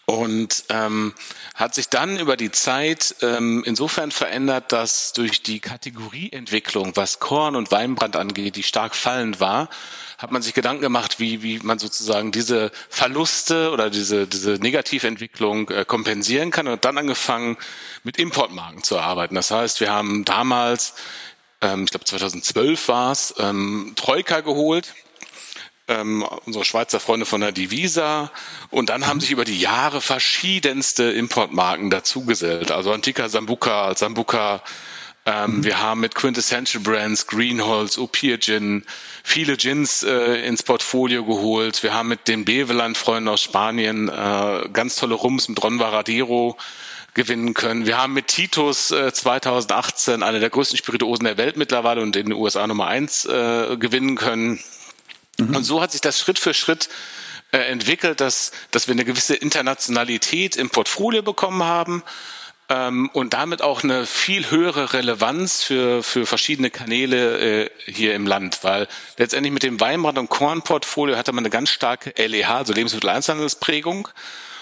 [0.05, 1.13] und ähm,
[1.55, 7.55] hat sich dann über die Zeit ähm, insofern verändert, dass durch die Kategorieentwicklung, was Korn
[7.55, 9.69] und Weinbrand angeht, die stark fallend war,
[10.19, 15.69] hat man sich Gedanken gemacht, wie, wie man sozusagen diese Verluste oder diese, diese Negativentwicklung
[15.69, 17.57] äh, kompensieren kann und dann angefangen,
[18.03, 19.35] mit Importmarken zu arbeiten.
[19.35, 20.93] Das heißt, wir haben damals
[21.61, 24.93] ähm, ich glaube 2012 war es, ähm, Troika geholt.
[25.87, 28.31] Ähm, unsere Schweizer Freunde von der Divisa
[28.71, 32.71] und dann haben sich über die Jahre verschiedenste Importmarken dazugesellt.
[32.71, 34.63] Also Antika Sambuca, Sambuca,
[35.27, 35.63] ähm, mhm.
[35.63, 38.83] wir haben mit Quintessential Brands, Greenholz, Opir Gin,
[39.23, 41.81] viele Gins äh, ins Portfolio geholt.
[41.81, 46.57] Wir haben mit den Beveland-Freunden aus Spanien äh, ganz tolle Rums mit Ron Varadero
[47.15, 47.87] gewinnen können.
[47.87, 52.27] Wir haben mit Titus äh, 2018 eine der größten Spirituosen der Welt mittlerweile und in
[52.27, 54.59] den USA Nummer eins äh, gewinnen können.
[55.37, 55.55] Mhm.
[55.55, 56.89] Und so hat sich das Schritt für Schritt
[57.51, 62.03] äh, entwickelt, dass, dass wir eine gewisse Internationalität im Portfolio bekommen haben
[62.69, 68.25] ähm, und damit auch eine viel höhere Relevanz für, für verschiedene Kanäle äh, hier im
[68.25, 72.73] Land, weil letztendlich mit dem Weinbrand- und Kornportfolio hatte man eine ganz starke LEH, also
[72.73, 74.07] Lebensmitteleinzelhandelsprägung.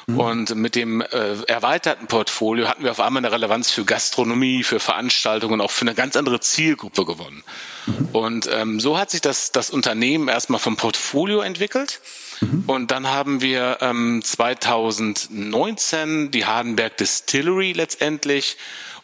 [0.08, 0.20] Mhm.
[0.20, 4.80] Und mit dem äh, erweiterten Portfolio hatten wir auf einmal eine Relevanz für Gastronomie, für
[4.80, 7.44] Veranstaltungen, auch für eine ganz andere Zielgruppe gewonnen.
[7.86, 8.10] Mhm.
[8.12, 12.02] Und ähm, so hat sich das, das Unternehmen erstmal vom Portfolio entwickelt.
[12.42, 12.64] Mhm.
[12.68, 18.58] Und dann haben wir ähm, 2019 die Hardenberg Distillery letztendlich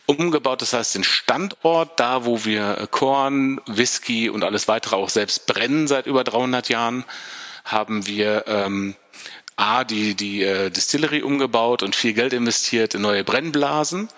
[0.06, 5.46] umgebaut, das heißt den Standort, da wo wir Korn, Whisky und alles weitere auch selbst
[5.46, 7.06] brennen seit über 300 Jahren,
[7.64, 8.96] haben wir ähm,
[9.60, 14.10] A, die, die äh, Distillery umgebaut und viel Geld investiert in neue Brennblasen.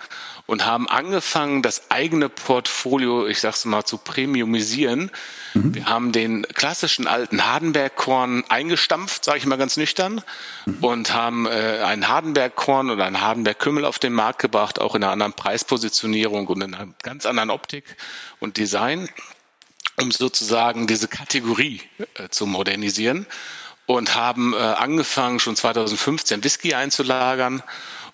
[0.46, 5.10] und haben angefangen, das eigene Portfolio, ich sag's mal, zu premiumisieren.
[5.54, 5.74] Mhm.
[5.74, 10.20] Wir haben den klassischen alten Hardenberg-Korn eingestampft, sage ich mal ganz nüchtern,
[10.66, 10.78] mhm.
[10.80, 15.12] und haben äh, einen Hardenberg-Korn oder einen Hardenberg-Kümmel auf den Markt gebracht, auch in einer
[15.12, 17.96] anderen Preispositionierung und in einer ganz anderen Optik
[18.40, 19.08] und Design,
[19.96, 21.82] um sozusagen diese Kategorie
[22.14, 23.26] äh, zu modernisieren
[23.86, 27.62] und haben äh, angefangen, schon 2015 Whisky einzulagern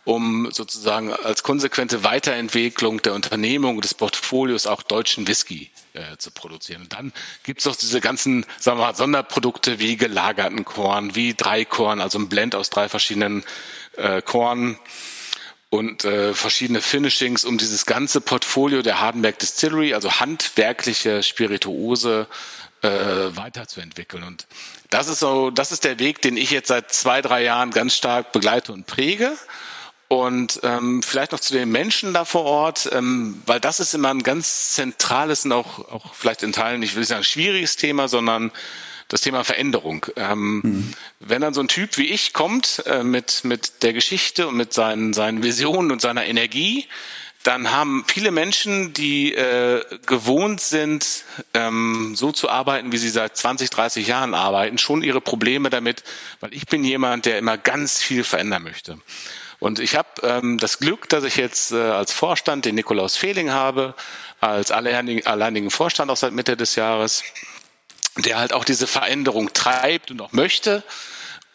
[0.08, 6.82] um sozusagen als konsequente Weiterentwicklung der Unternehmung des Portfolios auch deutschen Whisky äh, zu produzieren.
[6.82, 11.34] Und dann gibt es noch diese ganzen sagen wir mal, Sonderprodukte wie gelagerten Korn, wie
[11.34, 13.44] Dreikorn, also ein Blend aus drei verschiedenen
[13.98, 14.78] äh, Korn
[15.68, 22.28] und äh, verschiedene Finishings, um dieses ganze Portfolio der Hardenberg Distillery, also handwerkliche Spirituose,
[22.80, 24.22] äh, weiterzuentwickeln.
[24.22, 24.46] Und
[24.90, 27.94] das ist so, das ist der Weg, den ich jetzt seit zwei, drei Jahren ganz
[27.94, 29.36] stark begleite und präge.
[30.08, 34.08] Und ähm, vielleicht noch zu den Menschen da vor Ort, ähm, weil das ist immer
[34.08, 38.08] ein ganz zentrales und auch, auch vielleicht in Teilen, ich will nicht sagen schwieriges Thema,
[38.08, 38.50] sondern
[39.08, 40.06] das Thema Veränderung.
[40.16, 40.94] Ähm, mhm.
[41.20, 44.72] Wenn dann so ein Typ wie ich kommt äh, mit, mit der Geschichte und mit
[44.72, 46.86] seinen, seinen Visionen und seiner Energie,
[47.48, 53.38] dann haben viele Menschen, die äh, gewohnt sind, ähm, so zu arbeiten, wie sie seit
[53.38, 56.04] 20, 30 Jahren arbeiten, schon ihre Probleme damit,
[56.40, 58.98] weil ich bin jemand, der immer ganz viel verändern möchte.
[59.60, 63.50] Und ich habe ähm, das Glück, dass ich jetzt äh, als Vorstand den Nikolaus Fehling
[63.50, 63.94] habe,
[64.40, 67.24] als alleinigen Vorstand auch seit Mitte des Jahres,
[68.18, 70.84] der halt auch diese Veränderung treibt und auch möchte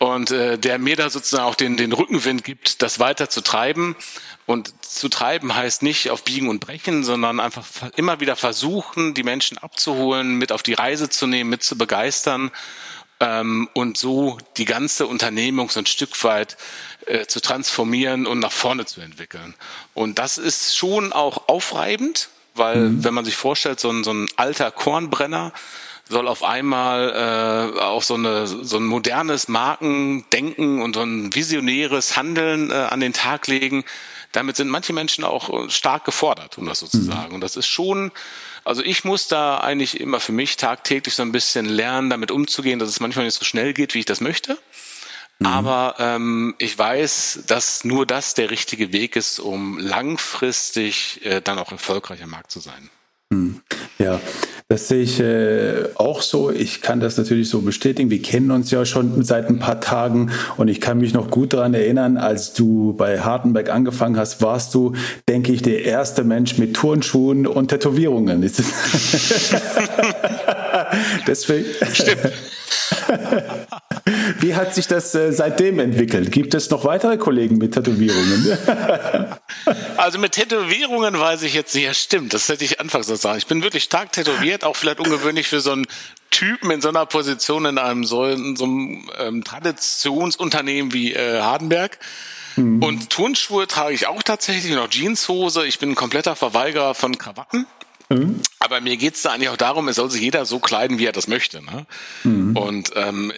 [0.04, 3.96] und äh, der mir da sozusagen auch den, den Rückenwind gibt, das weiter zu treiben.
[4.46, 9.24] Und zu treiben heißt nicht auf Biegen und Brechen, sondern einfach immer wieder versuchen, die
[9.24, 12.52] Menschen abzuholen, mit auf die Reise zu nehmen, mit zu begeistern
[13.20, 16.58] ähm, und so die ganze Unternehmung so ein Stück weit
[17.06, 19.56] äh, zu transformieren und nach vorne zu entwickeln.
[19.94, 23.04] Und das ist schon auch aufreibend, weil mhm.
[23.04, 25.54] wenn man sich vorstellt, so ein, so ein alter Kornbrenner
[26.10, 32.18] soll auf einmal äh, auch so, eine, so ein modernes Markendenken und so ein visionäres
[32.18, 33.86] Handeln äh, an den Tag legen.
[34.34, 37.06] Damit sind manche Menschen auch stark gefordert, um das so zu mhm.
[37.06, 37.36] sagen.
[37.36, 38.12] Und das ist schon
[38.64, 42.80] also ich muss da eigentlich immer für mich tagtäglich so ein bisschen lernen, damit umzugehen,
[42.80, 44.58] dass es manchmal nicht so schnell geht, wie ich das möchte.
[45.40, 45.46] Mhm.
[45.46, 51.60] Aber ähm, ich weiß, dass nur das der richtige Weg ist, um langfristig äh, dann
[51.60, 52.90] auch erfolgreicher Markt zu sein.
[53.34, 53.60] Mhm.
[54.00, 54.20] Ja,
[54.70, 56.50] das sehe ich äh, auch so.
[56.50, 58.10] Ich kann das natürlich so bestätigen.
[58.10, 61.54] Wir kennen uns ja schon seit ein paar Tagen und ich kann mich noch gut
[61.54, 64.94] daran erinnern, als du bei Hartenberg angefangen hast, warst du,
[65.28, 68.42] denke ich, der erste Mensch mit Turnschuhen und Tätowierungen.
[71.28, 71.66] Deswegen.
[71.94, 72.34] Stimmt.
[74.40, 76.32] Wie hat sich das äh, seitdem entwickelt?
[76.32, 78.58] Gibt es noch weitere Kollegen mit Tätowierungen?
[79.98, 83.38] also mit Tätowierungen weiß ich jetzt nicht, ja stimmt, das hätte ich anfangs so sagen.
[83.38, 85.88] Ich bin wirklich stark tätowiert, auch vielleicht ungewöhnlich für so einen
[86.30, 91.42] Typen in so einer Position in einem so, in so einem ähm, Traditionsunternehmen wie äh,
[91.42, 92.00] Hardenberg.
[92.56, 92.84] Mhm.
[92.84, 95.66] Und Turnschuhe trage ich auch tatsächlich, noch Jeanshose.
[95.66, 97.66] Ich bin ein kompletter Verweigerer von Krawatten.
[98.14, 98.42] Mhm.
[98.60, 101.12] Aber mir geht's da eigentlich auch darum, es soll sich jeder so kleiden, wie er
[101.12, 101.64] das möchte.
[101.64, 101.86] Ne?
[102.24, 102.56] Mhm.
[102.56, 103.34] Und ähm,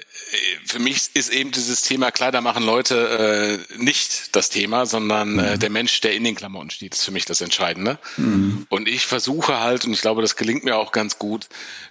[0.66, 5.56] für mich ist eben dieses Thema Kleider machen Leute äh, nicht das Thema, sondern äh,
[5.56, 5.60] mhm.
[5.60, 8.00] der Mensch, der in den Klamotten steht, ist für mich das Entscheidende.
[8.18, 8.66] Mhm.
[8.70, 11.48] Und ich versuche halt, und ich glaube, das gelingt mir auch ganz gut,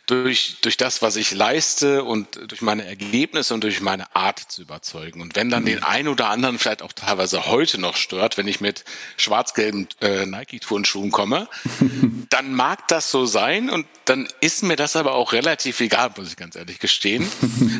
[0.06, 4.62] durch, durch das, was ich leiste und durch meine Ergebnisse und durch meine Art zu
[4.62, 5.22] überzeugen.
[5.22, 5.68] Und wenn dann mhm.
[5.68, 8.84] den einen oder anderen vielleicht auch teilweise heute noch stört, wenn ich mit
[9.16, 11.48] schwarz-gelben äh, Nike-Turnschuhen komme,
[12.30, 16.28] dann mag das so sein und dann ist mir das aber auch relativ egal, muss
[16.28, 17.26] ich ganz ehrlich gestehen.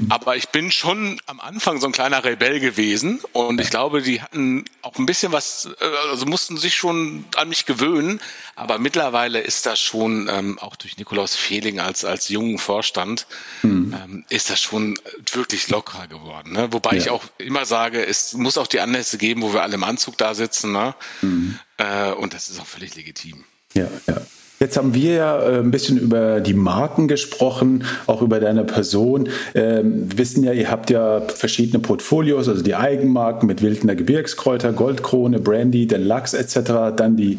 [0.09, 4.23] aber ich bin schon am Anfang so ein kleiner Rebell gewesen und ich glaube, die
[4.23, 8.20] hatten auch ein bisschen was, äh, also mussten sich schon an mich gewöhnen.
[8.57, 13.27] Aber mittlerweile ist das schon ähm, auch durch Nikolaus Fehling als als jungen Vorstand
[13.62, 13.94] hm.
[13.94, 14.99] ähm, ist das schon
[15.33, 16.53] wirklich lockerer geworden.
[16.53, 16.73] Ne?
[16.73, 16.97] Wobei ja.
[16.99, 20.16] ich auch immer sage, es muss auch die Anlässe geben, wo wir alle im Anzug
[20.18, 20.73] da sitzen.
[20.73, 20.94] Ne?
[21.20, 21.59] Hm.
[21.79, 23.44] Äh, und das ist auch völlig legitim.
[23.75, 24.20] Ja, ja.
[24.61, 29.29] Jetzt haben wir ja äh, ein bisschen über die Marken gesprochen, auch über deine Person.
[29.55, 34.73] Ähm, wir wissen ja, ihr habt ja verschiedene Portfolios, also die Eigenmarken mit Wildner Gebirgskräuter,
[34.73, 37.38] Goldkrone, Brandy, den Lachs etc., dann die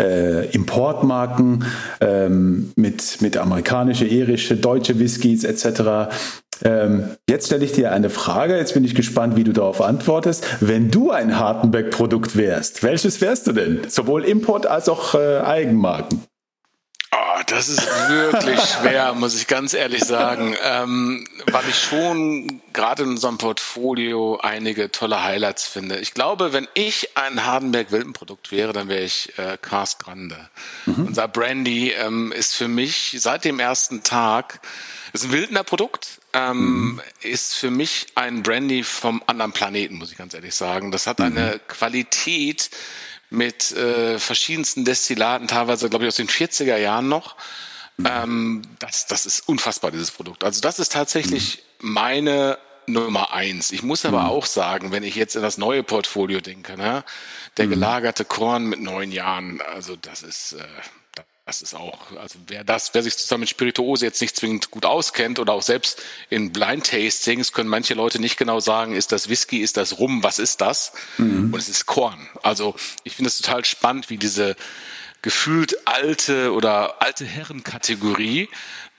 [0.00, 1.64] äh, Importmarken
[2.00, 6.10] ähm, mit, mit amerikanische, irische, deutsche Whiskys etc.
[6.64, 10.44] Ähm, jetzt stelle ich dir eine Frage, jetzt bin ich gespannt, wie du darauf antwortest.
[10.60, 13.80] Wenn du ein Hartenberg-Produkt wärst, welches wärst du denn?
[13.88, 16.22] Sowohl Import als auch äh, Eigenmarken.
[17.12, 23.04] Oh, das ist wirklich schwer, muss ich ganz ehrlich sagen, ähm, weil ich schon gerade
[23.04, 25.98] in unserem Portfolio einige tolle Highlights finde.
[25.98, 30.50] Ich glaube, wenn ich ein Hardenberg-Wilden-Produkt wäre, dann wäre ich äh, Cast Grande.
[30.84, 31.06] Mhm.
[31.06, 34.60] Unser Brandy ähm, ist für mich seit dem ersten Tag,
[35.12, 36.56] ist ein Wildner Produkt, ähm,
[36.94, 37.00] mhm.
[37.22, 40.90] ist für mich ein Brandy vom anderen Planeten, muss ich ganz ehrlich sagen.
[40.90, 41.68] Das hat eine mhm.
[41.68, 42.70] Qualität,
[43.30, 47.36] mit äh, verschiedensten Destillaten, teilweise, glaube ich, aus den 40er Jahren noch.
[47.96, 48.06] Mhm.
[48.06, 50.44] Ähm, das, das ist unfassbar, dieses Produkt.
[50.44, 51.92] Also das ist tatsächlich mhm.
[51.92, 53.72] meine Nummer eins.
[53.72, 54.28] Ich muss aber mhm.
[54.28, 57.04] auch sagen, wenn ich jetzt in das neue Portfolio denke, ne,
[57.56, 57.70] der mhm.
[57.70, 60.64] gelagerte Korn mit neun Jahren, also das ist, äh,
[61.46, 64.84] das ist auch, also wer das, wer sich zusammen mit Spirituose jetzt nicht zwingend gut
[64.84, 69.28] auskennt oder auch selbst in Blind Tastings können manche Leute nicht genau sagen, ist das
[69.28, 70.92] Whisky, ist das Rum, was ist das?
[71.18, 71.54] Mhm.
[71.54, 72.28] Und es ist Korn.
[72.42, 74.56] Also ich finde es total spannend, wie diese
[75.22, 78.48] gefühlt alte oder alte Herrenkategorie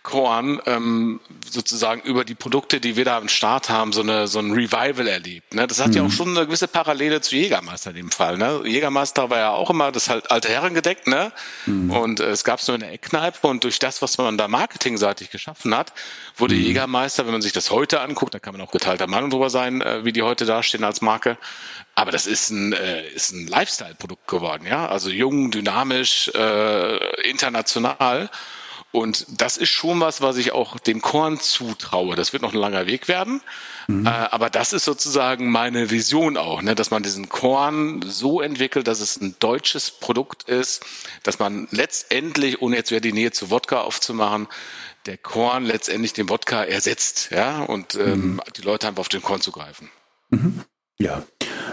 [0.08, 4.40] Korn ähm, sozusagen über die Produkte, die wir da am Start haben, so eine so
[4.40, 5.54] ein Revival erlebt.
[5.54, 5.68] Ne?
[5.68, 5.94] Das hat mhm.
[5.94, 8.38] ja auch schon eine gewisse Parallele zu Jägermeister in dem Fall.
[8.38, 8.62] Ne?
[8.64, 11.34] Jägermeister war ja auch immer das halt alte Herren gedeckt, ne?
[11.66, 11.92] Mhm.
[11.92, 14.48] Und äh, es gab es nur in der Eckkneipe und durch das, was man da
[14.48, 15.92] marketingseitig geschaffen hat,
[16.38, 16.62] wurde mhm.
[16.62, 19.82] Jägermeister, wenn man sich das heute anguckt, da kann man auch geteilter Meinung drüber sein,
[19.82, 21.38] äh, wie die heute dastehen als Marke.
[21.96, 24.88] Aber das ist ein, äh, ist ein Lifestyle-Produkt geworden, ja.
[24.88, 28.30] Also jung, dynamisch, äh, international.
[28.98, 32.16] Und das ist schon was, was ich auch dem Korn zutraue.
[32.16, 33.42] Das wird noch ein langer Weg werden.
[33.86, 34.08] Mhm.
[34.08, 36.74] Äh, aber das ist sozusagen meine Vision auch, ne?
[36.74, 40.84] dass man diesen Korn so entwickelt, dass es ein deutsches Produkt ist,
[41.22, 44.48] dass man letztendlich, ohne jetzt wieder die Nähe zu Wodka aufzumachen,
[45.06, 48.42] der Korn letztendlich den Wodka ersetzt, ja, und ähm, mhm.
[48.58, 49.92] die Leute einfach auf den Korn zugreifen.
[50.32, 50.64] Mhm.
[51.00, 51.24] Ja,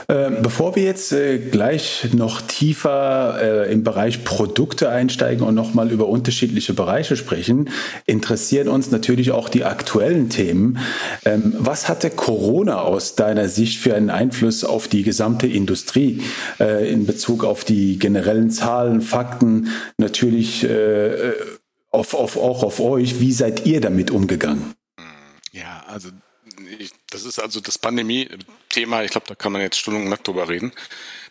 [0.08, 5.90] ähm, bevor wir jetzt äh, gleich noch tiefer äh, im Bereich Produkte einsteigen und nochmal
[5.90, 7.70] über unterschiedliche Bereiche sprechen,
[8.04, 10.78] interessieren uns natürlich auch die aktuellen Themen.
[11.24, 16.22] Ähm, was hatte Corona aus deiner Sicht für einen Einfluss auf die gesamte Industrie
[16.60, 20.66] äh, in Bezug auf die generellen Zahlen, Fakten, natürlich
[21.90, 23.20] auf, auf, auch auf euch?
[23.20, 24.74] Wie seid ihr damit umgegangen?
[25.52, 26.10] Ja, also
[26.78, 27.78] ich, das ist also das
[28.74, 30.72] Pandemie-Thema, ich glaube, da kann man jetzt stundenlang drüber reden.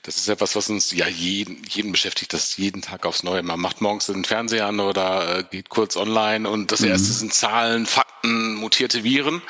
[0.04, 3.44] Das ist etwas, was uns ja jeden, jeden beschäftigt, das jeden Tag aufs Neue.
[3.44, 6.90] Man macht morgens den Fernseher an oder äh, geht kurz online und das mhm.
[6.90, 9.42] erste sind Zahlen, Fakten, mutierte Viren.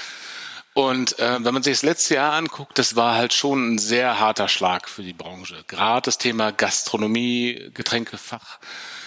[0.75, 4.19] Und äh, wenn man sich das letzte Jahr anguckt, das war halt schon ein sehr
[4.19, 5.63] harter Schlag für die Branche.
[5.67, 8.59] Gerade das Thema Gastronomie, Getränkefach,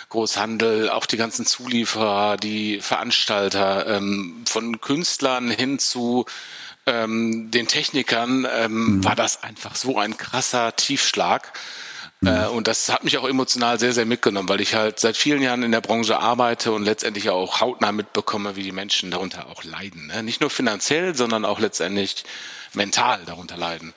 [0.08, 6.26] Großhandel, auch die ganzen Zulieferer, die Veranstalter, ähm, von Künstlern hin zu
[6.86, 9.04] ähm, den Technikern, ähm, mhm.
[9.04, 11.52] war das einfach so ein krasser Tiefschlag.
[12.20, 12.28] Mhm.
[12.28, 15.42] Äh, und das hat mich auch emotional sehr, sehr mitgenommen, weil ich halt seit vielen
[15.42, 19.64] Jahren in der Branche arbeite und letztendlich auch hautnah mitbekomme, wie die Menschen darunter auch
[19.64, 20.06] leiden.
[20.06, 20.22] Ne?
[20.22, 22.24] Nicht nur finanziell, sondern auch letztendlich
[22.72, 23.92] mental darunter leiden.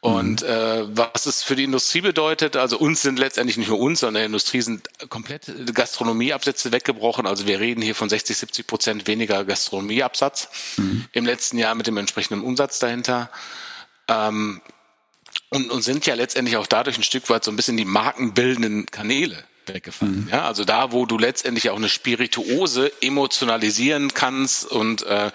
[0.00, 0.48] Und mhm.
[0.48, 4.14] äh, was es für die Industrie bedeutet, also uns sind letztendlich nicht nur uns, sondern
[4.14, 7.26] der Industrie sind komplett Gastronomieabsätze weggebrochen.
[7.26, 11.04] Also wir reden hier von 60, 70 Prozent weniger Gastronomieabsatz mhm.
[11.12, 13.30] im letzten Jahr mit dem entsprechenden Umsatz dahinter.
[14.08, 14.62] Ähm,
[15.50, 18.86] und, und sind ja letztendlich auch dadurch ein Stück weit so ein bisschen die markenbildenden
[18.86, 20.24] Kanäle weggefallen.
[20.24, 20.28] Mhm.
[20.30, 25.30] Ja, also da, wo du letztendlich auch eine Spirituose emotionalisieren kannst und äh,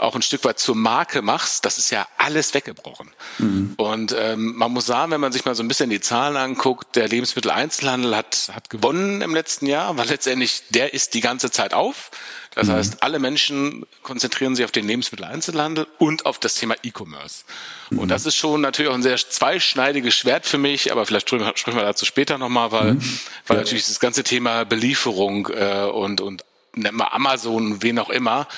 [0.00, 3.10] auch ein Stück weit zur Marke machst, das ist ja alles weggebrochen.
[3.38, 3.74] Mhm.
[3.76, 6.96] Und ähm, man muss sagen, wenn man sich mal so ein bisschen die Zahlen anguckt,
[6.96, 11.74] der Lebensmitteleinzelhandel hat, hat gewonnen im letzten Jahr, weil letztendlich der ist die ganze Zeit
[11.74, 12.10] auf.
[12.54, 12.72] Das mhm.
[12.72, 17.44] heißt, alle Menschen konzentrieren sich auf den Lebensmitteleinzelhandel und auf das Thema E-Commerce.
[17.90, 17.98] Mhm.
[17.98, 21.76] Und das ist schon natürlich auch ein sehr zweischneidiges Schwert für mich, aber vielleicht sprechen
[21.76, 23.20] wir dazu später nochmal, weil, mhm.
[23.46, 23.62] weil ja.
[23.62, 28.48] natürlich das ganze Thema Belieferung äh, und, und nennen wir Amazon, wen auch immer,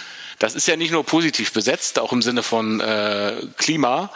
[0.42, 4.10] das ist ja nicht nur positiv besetzt, auch im Sinne von äh, Klima,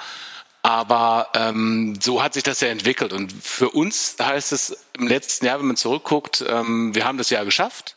[0.63, 3.13] aber ähm, so hat sich das ja entwickelt.
[3.13, 7.31] Und für uns heißt es im letzten Jahr, wenn man zurückguckt, ähm, wir haben das
[7.31, 7.95] Jahr geschafft.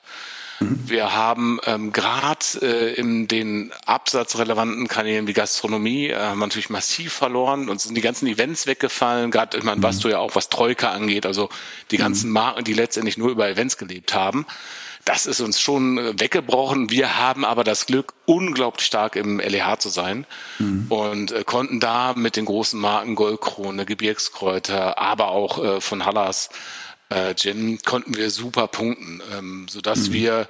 [0.59, 0.79] Mhm.
[0.85, 7.13] Wir haben ähm, gerade äh, in den absatzrelevanten Kanälen wie Gastronomie äh, haben natürlich massiv
[7.13, 7.67] verloren.
[7.67, 9.31] Uns sind die ganzen Events weggefallen.
[9.31, 9.83] Gerade, ich meine, mhm.
[9.83, 11.49] was du ja auch, was Troika angeht, also
[11.89, 12.33] die ganzen mhm.
[12.33, 14.45] Marken, die letztendlich nur über Events gelebt haben
[15.05, 16.89] das ist uns schon äh, weggebrochen.
[16.91, 20.25] Wir haben aber das Glück, unglaublich stark im LEH zu sein
[20.59, 20.85] mhm.
[20.89, 26.49] und äh, konnten da mit den großen Marken Goldkrone, Gebirgskräuter, aber auch äh, von Hallas
[27.09, 30.13] äh, Gin konnten wir super punkten, ähm, sodass mhm.
[30.13, 30.47] wir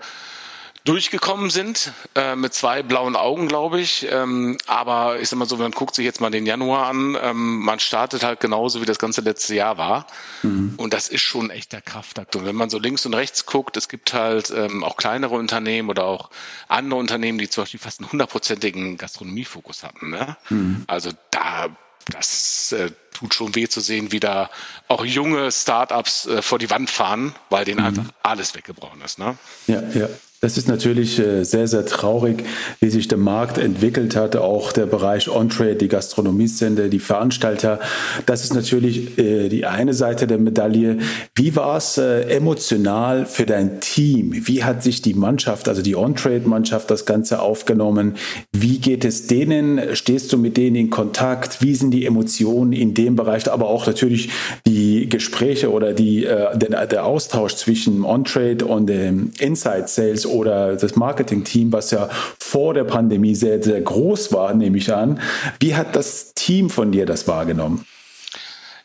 [0.89, 4.07] durchgekommen sind, äh, mit zwei blauen Augen, glaube ich.
[4.09, 7.59] Ähm, aber ich sag mal so, man guckt sich jetzt mal den Januar an, ähm,
[7.59, 10.07] man startet halt genauso, wie das ganze letzte Jahr war.
[10.41, 10.73] Mhm.
[10.77, 12.35] Und das ist schon ein echter Kraftakt.
[12.35, 15.89] Und wenn man so links und rechts guckt, es gibt halt ähm, auch kleinere Unternehmen
[15.89, 16.31] oder auch
[16.67, 20.09] andere Unternehmen, die zum Beispiel fast einen hundertprozentigen Gastronomiefokus hatten.
[20.09, 20.37] Ne?
[20.49, 20.85] Mhm.
[20.87, 21.67] Also da
[22.11, 24.49] das äh, tut schon weh zu sehen, wie da
[24.87, 27.85] auch junge Startups äh, vor die Wand fahren, weil denen mhm.
[27.85, 29.19] einfach alles weggebrochen ist.
[29.19, 29.37] Ne?
[29.67, 30.07] Ja, ja.
[30.41, 32.45] Das ist natürlich äh, sehr, sehr traurig,
[32.79, 37.79] wie sich der Markt entwickelt hat, auch der Bereich On-Trade, die Gastronomiesende, die Veranstalter.
[38.25, 40.99] Das ist natürlich äh, die eine Seite der Medaille.
[41.35, 44.47] Wie war es äh, emotional für dein Team?
[44.47, 48.15] Wie hat sich die Mannschaft, also die On-Trade-Mannschaft, das Ganze aufgenommen?
[48.53, 49.93] Wie geht es denen?
[49.93, 51.61] Stehst du mit denen in Kontakt?
[51.61, 53.51] Wie sind die Emotionen in dem Bereich?
[53.51, 54.29] Aber auch natürlich
[54.65, 60.95] die Gespräche oder die, der, der Austausch zwischen On-Trade und dem Inside Sales oder das
[60.95, 62.09] Marketing-Team, was ja
[62.39, 65.19] vor der Pandemie sehr, sehr groß war, nehme ich an.
[65.59, 67.85] Wie hat das Team von dir das wahrgenommen?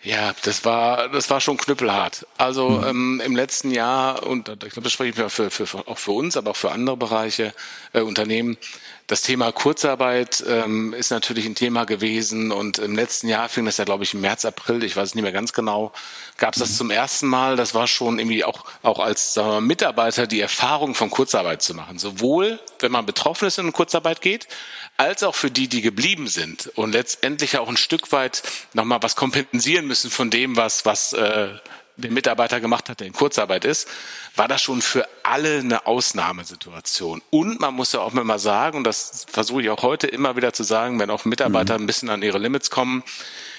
[0.04, 2.26] Ja, das war das war schon knüppelhart.
[2.36, 2.84] Also mhm.
[2.86, 6.12] ähm, im letzten Jahr und ich glaube, das spreche ich für, für, für, auch für
[6.12, 7.54] uns, aber auch für andere Bereiche
[7.94, 8.58] äh, Unternehmen.
[9.06, 13.76] Das Thema Kurzarbeit ähm, ist natürlich ein Thema gewesen und im letzten Jahr fing das
[13.76, 15.92] ja, glaube ich, im März, April, ich weiß es nicht mehr ganz genau,
[16.38, 16.76] gab es das mhm.
[16.76, 17.56] zum ersten Mal.
[17.56, 21.98] Das war schon irgendwie auch, auch als wir, Mitarbeiter die Erfahrung von Kurzarbeit zu machen.
[21.98, 24.48] Sowohl, wenn man betroffen ist und in Kurzarbeit geht,
[24.96, 28.42] als auch für die, die geblieben sind und letztendlich auch ein Stück weit
[28.72, 31.48] nochmal was kompensieren müssen von dem, was, was äh,
[31.96, 33.88] der Mitarbeiter gemacht hat, der in Kurzarbeit ist,
[34.36, 37.22] war das schon für alle eine Ausnahmesituation.
[37.30, 40.52] Und man muss ja auch mal sagen, und das versuche ich auch heute immer wieder
[40.52, 41.84] zu sagen, wenn auch Mitarbeiter mhm.
[41.84, 43.04] ein bisschen an ihre Limits kommen,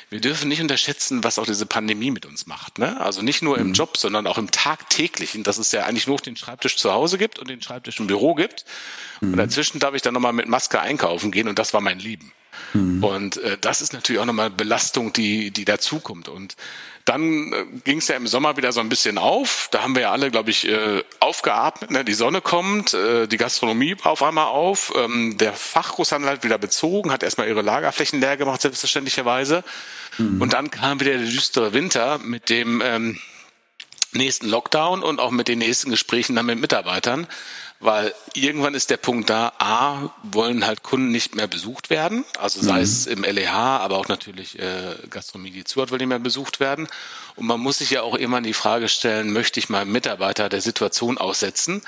[0.10, 2.78] wir dürfen nicht unterschätzen, was auch diese Pandemie mit uns macht.
[2.78, 3.00] Ne?
[3.02, 3.74] Also nicht nur im mhm.
[3.74, 7.40] Job, sondern auch im tagtäglichen, dass es ja eigentlich nur den Schreibtisch zu Hause gibt
[7.40, 8.66] und den Schreibtisch im Büro gibt.
[9.22, 9.32] Mhm.
[9.32, 12.32] Und dazwischen darf ich dann nochmal mit Maske einkaufen gehen und das war mein Leben.
[12.74, 13.04] Mhm.
[13.04, 16.30] Und äh, das ist natürlich auch nochmal Belastung, die, die dazukommt.
[16.30, 16.56] Und
[17.06, 19.70] dann äh, ging es ja im Sommer wieder so ein bisschen auf.
[19.72, 21.92] Da haben wir ja alle, glaube ich, äh, aufgeatmet.
[21.92, 22.04] Ne?
[22.04, 24.92] Die Sonne kommt, äh, die Gastronomie war auf einmal auf.
[24.96, 29.64] Ähm, der Fachgroßhandel hat wieder bezogen, hat erstmal ihre Lagerflächen leer gemacht, selbstverständlicherweise.
[30.18, 30.42] Mhm.
[30.42, 33.20] Und dann kam wieder der düstere Winter mit dem ähm,
[34.12, 37.28] nächsten Lockdown und auch mit den nächsten Gesprächen dann mit Mitarbeitern
[37.86, 42.62] weil irgendwann ist der Punkt da, a, wollen halt Kunden nicht mehr besucht werden, also
[42.62, 42.84] sei mhm.
[42.84, 46.60] es im LEH, aber auch natürlich äh, Gastronomie, die zu hat, will nicht mehr besucht
[46.60, 46.88] werden.
[47.36, 50.62] Und man muss sich ja auch immer die Frage stellen, möchte ich meinem Mitarbeiter der
[50.62, 51.82] Situation aussetzen,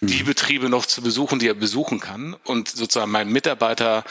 [0.00, 0.06] mhm.
[0.06, 4.04] die Betriebe noch zu besuchen, die er besuchen kann und sozusagen meinem Mitarbeiter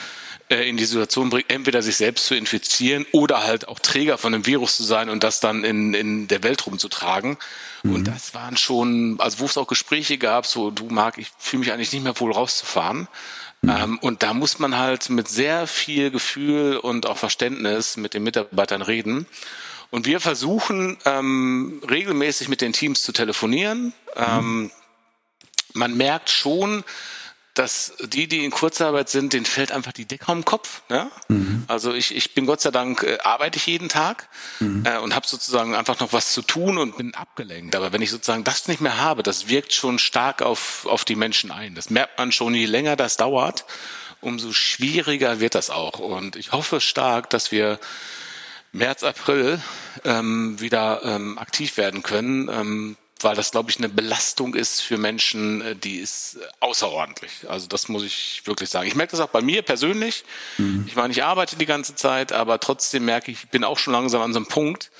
[0.48, 4.32] äh, in die Situation bringt, entweder sich selbst zu infizieren oder halt auch Träger von
[4.32, 7.38] dem Virus zu sein und das dann in, in der Welt rumzutragen.
[7.82, 7.96] Mhm.
[7.96, 11.62] Und das waren schon, also wo es auch Gespräche gab, so du Marc, ich fühle
[11.62, 13.08] mich eigentlich nicht mehr wohl rauszufahren.
[13.62, 13.70] Mhm.
[13.70, 18.24] Ähm, und da muss man halt mit sehr viel Gefühl und auch Verständnis mit den
[18.24, 19.28] Mitarbeitern reden.
[19.92, 23.86] Und wir versuchen ähm, regelmäßig mit den Teams zu telefonieren.
[23.86, 23.92] Mhm.
[24.16, 24.72] Ähm,
[25.74, 26.84] man merkt schon,
[27.56, 30.82] dass die, die in Kurzarbeit sind, denen fällt einfach die Decke am Kopf.
[30.90, 31.10] Ne?
[31.30, 31.64] Mhm.
[31.68, 34.28] Also ich, ich bin Gott sei Dank, äh, arbeite ich jeden Tag
[34.60, 34.86] mhm.
[34.86, 37.76] äh, und habe sozusagen einfach noch was zu tun und bin abgelenkt.
[37.76, 41.16] Aber wenn ich sozusagen das nicht mehr habe, das wirkt schon stark auf, auf die
[41.16, 41.76] Menschen ein.
[41.76, 43.66] Das merkt man schon, je länger das dauert,
[44.20, 46.00] umso schwieriger wird das auch.
[46.00, 47.80] Und ich hoffe stark, dass wir
[48.74, 49.62] März, April
[50.04, 52.50] ähm, wieder ähm, aktiv werden können.
[52.50, 57.50] Ähm, weil das, glaube ich, eine Belastung ist für Menschen, äh, die ist äh, außerordentlich.
[57.50, 58.88] Also das muss ich wirklich sagen.
[58.88, 60.24] Ich merke das auch bei mir persönlich.
[60.58, 60.86] Mhm.
[60.88, 63.94] Ich meine, ich arbeite die ganze Zeit, aber trotzdem merke ich, ich bin auch schon
[63.94, 64.92] langsam an so einem Punkt,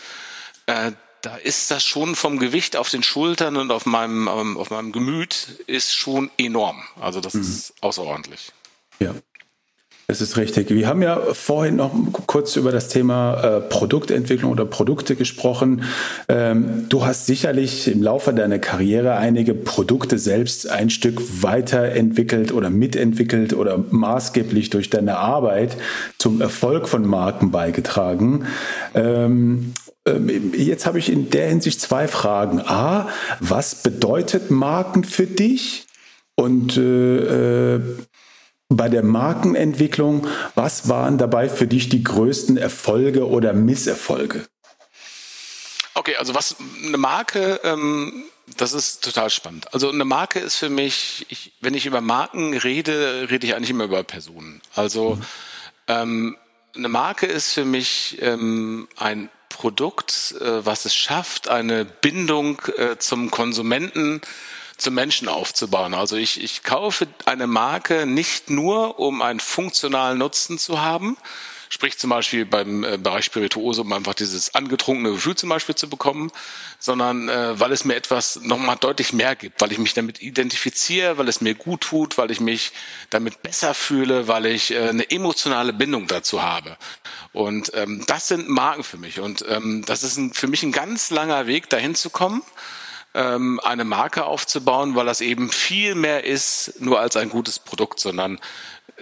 [0.66, 0.92] äh,
[1.22, 4.92] da ist das schon vom Gewicht auf den Schultern und auf meinem, ähm, auf meinem
[4.92, 6.84] Gemüt ist schon enorm.
[7.00, 7.42] Also das mhm.
[7.42, 8.52] ist außerordentlich.
[9.00, 9.16] Ja.
[10.08, 10.70] Es ist richtig.
[10.70, 11.92] Wir haben ja vorhin noch
[12.28, 15.82] kurz über das Thema äh, Produktentwicklung oder Produkte gesprochen.
[16.30, 22.70] Ähm, du hast sicherlich im Laufe deiner Karriere einige Produkte selbst ein Stück weiterentwickelt oder
[22.70, 25.76] mitentwickelt oder maßgeblich durch deine Arbeit
[26.20, 28.46] zum Erfolg von Marken beigetragen.
[28.94, 29.74] Ähm,
[30.06, 32.62] ähm Jetzt habe ich in der Hinsicht zwei Fragen.
[32.62, 35.88] A, was bedeutet Marken für dich?
[36.36, 37.82] Und äh, äh
[38.70, 44.48] bei der Markenentwicklung, was waren dabei für dich die größten Erfolge oder Misserfolge?
[45.94, 48.26] Okay, also was eine Marke, ähm,
[48.58, 49.74] das ist total spannend.
[49.74, 53.70] Also eine Marke ist für mich, ich, wenn ich über Marken rede, rede ich eigentlich
[53.70, 54.62] immer über Personen.
[54.74, 55.26] Also mhm.
[55.88, 56.38] ähm,
[56.76, 62.98] eine Marke ist für mich ähm, ein Produkt, äh, was es schafft, eine Bindung äh,
[62.98, 64.22] zum Konsumenten
[64.78, 65.94] zum Menschen aufzubauen.
[65.94, 71.18] Also ich, ich kaufe eine Marke nicht nur, um einen funktionalen Nutzen zu haben,
[71.70, 75.90] Sprich zum Beispiel beim äh, Bereich Spirituose, um einfach dieses angetrunkene Gefühl zum Beispiel zu
[75.90, 76.32] bekommen,
[76.80, 81.18] sondern äh, weil es mir etwas nochmal deutlich mehr gibt, weil ich mich damit identifiziere,
[81.18, 82.72] weil es mir gut tut, weil ich mich
[83.10, 86.78] damit besser fühle, weil ich äh, eine emotionale Bindung dazu habe.
[87.34, 89.20] Und ähm, das sind Marken für mich.
[89.20, 92.44] Und ähm, das ist ein, für mich ein ganz langer Weg, dahin zu kommen
[93.16, 98.00] ähm, eine Marke aufzubauen, weil das eben viel mehr ist nur als ein gutes Produkt,
[98.00, 98.40] sondern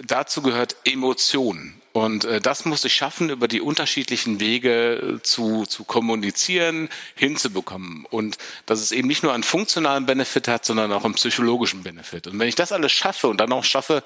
[0.02, 1.74] dazu gehört Emotion.
[1.92, 8.04] Und äh, das muss ich schaffen, über die unterschiedlichen Wege äh, zu, zu kommunizieren, hinzubekommen.
[8.10, 8.36] Und
[8.66, 12.26] dass es eben nicht nur einen funktionalen Benefit hat, sondern auch einen psychologischen Benefit.
[12.26, 14.02] Und wenn ich das alles schaffe und dann auch schaffe,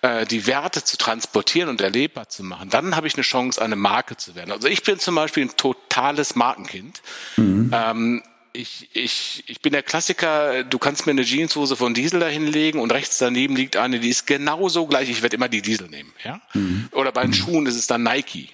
[0.00, 3.76] äh, die Werte zu transportieren und erlebbar zu machen, dann habe ich eine Chance, eine
[3.76, 4.50] Marke zu werden.
[4.50, 7.02] Also ich bin zum Beispiel ein totales Markenkind.
[7.36, 7.70] Mhm.
[7.74, 8.22] Ähm,
[8.58, 12.80] ich, ich, ich bin der Klassiker, du kannst mir eine Jeanshose von Diesel da hinlegen
[12.80, 16.12] und rechts daneben liegt eine, die ist genauso gleich, ich werde immer die Diesel nehmen.
[16.24, 16.40] Ja?
[16.54, 16.88] Mhm.
[16.90, 17.34] Oder bei den mhm.
[17.34, 18.48] Schuhen ist es dann Nike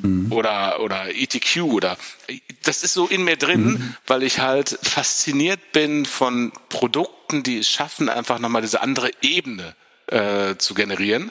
[0.00, 0.32] mhm.
[0.32, 1.98] oder, oder ETQ oder
[2.62, 3.96] das ist so in mir drin, mhm.
[4.06, 9.74] weil ich halt fasziniert bin von Produkten, die es schaffen, einfach nochmal diese andere Ebene
[10.06, 11.30] äh, zu generieren,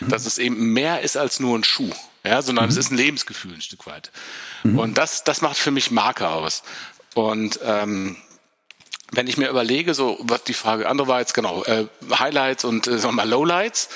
[0.00, 0.08] mhm.
[0.10, 1.90] dass es eben mehr ist als nur ein Schuh.
[2.24, 2.80] Ja, sondern es mhm.
[2.80, 4.12] ist ein Lebensgefühl ein Stück weit.
[4.62, 6.62] Und das, das macht für mich Marke aus.
[7.14, 8.16] Und ähm,
[9.10, 11.86] wenn ich mir überlege, so was die Frage andere war jetzt genau äh,
[12.18, 13.90] Highlights und äh, sagen wir mal Lowlights.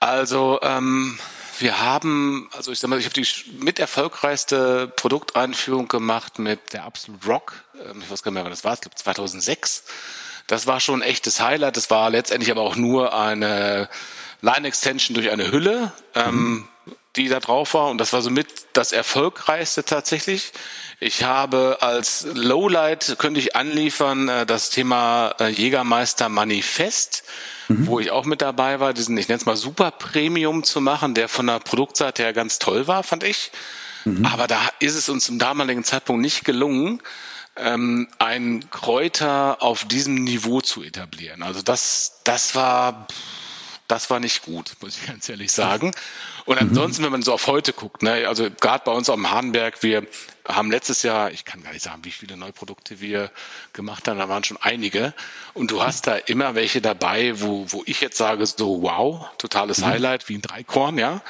[0.00, 1.18] Also ähm,
[1.60, 3.26] wir haben, also ich sag mal, ich habe die
[3.60, 7.52] mit erfolgreichste Produkteinführung gemacht mit der Absolute Rock.
[7.74, 8.74] Ähm, ich weiß gar nicht mehr, wann das war.
[8.74, 9.84] Ich glaube 2006.
[10.46, 11.76] Das war schon ein echtes Highlight.
[11.76, 13.88] Das war letztendlich aber auch nur eine
[14.40, 15.92] Line Extension durch eine Hülle.
[16.14, 16.66] Ähm,
[17.16, 20.52] die da drauf war und das war somit das erfolgreichste tatsächlich.
[21.00, 27.24] Ich habe als Lowlight könnte ich anliefern äh, das Thema äh, Jägermeister Manifest,
[27.68, 27.86] mhm.
[27.86, 31.14] wo ich auch mit dabei war, diesen ich nenne es mal Super Premium zu machen,
[31.14, 33.50] der von der Produktseite her ganz toll war, fand ich.
[34.04, 34.24] Mhm.
[34.24, 37.02] Aber da ist es uns zum damaligen Zeitpunkt nicht gelungen,
[37.56, 41.42] ähm, ein Kräuter auf diesem Niveau zu etablieren.
[41.42, 43.06] Also das, das war,
[43.90, 45.92] das war nicht gut, muss ich ganz ehrlich sagen.
[46.44, 46.68] Und mhm.
[46.68, 50.06] ansonsten, wenn man so auf heute guckt, ne, also gerade bei uns am Hahnberg, wir
[50.46, 53.30] haben letztes Jahr, ich kann gar nicht sagen, wie viele neue Produkte wir
[53.72, 55.14] gemacht haben, da waren schon einige.
[55.54, 59.78] Und du hast da immer welche dabei, wo, wo ich jetzt sage, so wow, totales
[59.78, 59.86] mhm.
[59.86, 61.22] Highlight, wie ein Dreikorn, ja.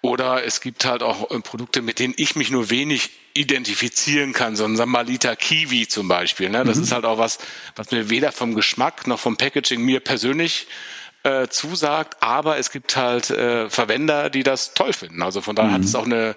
[0.00, 4.56] Oder es gibt halt auch äh, Produkte, mit denen ich mich nur wenig identifizieren kann,
[4.56, 6.48] so ein Sambalita Kiwi zum Beispiel.
[6.50, 6.64] Ne?
[6.64, 6.84] Das mhm.
[6.84, 7.38] ist halt auch was,
[7.76, 10.66] was mir weder vom Geschmack noch vom Packaging mir persönlich
[11.24, 15.22] äh, zusagt, aber es gibt halt äh, Verwender, die das toll finden.
[15.22, 15.74] Also von daher mhm.
[15.74, 16.36] hat es auch eine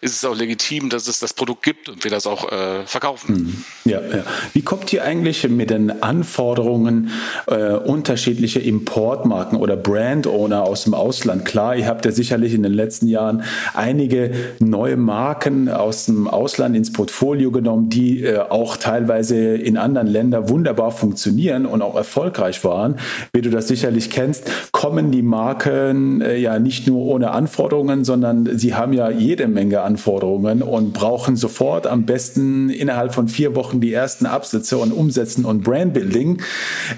[0.00, 3.36] ist es auch legitim, dass es das Produkt gibt und wir das auch äh, verkaufen.
[3.36, 3.64] Hm.
[3.84, 4.24] Ja, ja.
[4.52, 7.10] Wie kommt ihr eigentlich mit den Anforderungen
[7.46, 11.76] äh, unterschiedlicher Importmarken oder Brand-Owner aus dem Ausland klar?
[11.76, 13.42] Ihr habt ja sicherlich in den letzten Jahren
[13.74, 20.06] einige neue Marken aus dem Ausland ins Portfolio genommen, die äh, auch teilweise in anderen
[20.06, 22.96] Ländern wunderbar funktionieren und auch erfolgreich waren.
[23.32, 28.58] Wie du das sicherlich kennst, kommen die Marken äh, ja nicht nur ohne Anforderungen, sondern
[28.58, 33.80] sie haben ja jede Menge Anforderungen und brauchen sofort am besten innerhalb von vier Wochen
[33.80, 36.42] die ersten Absätze und Umsetzen und Brandbuilding.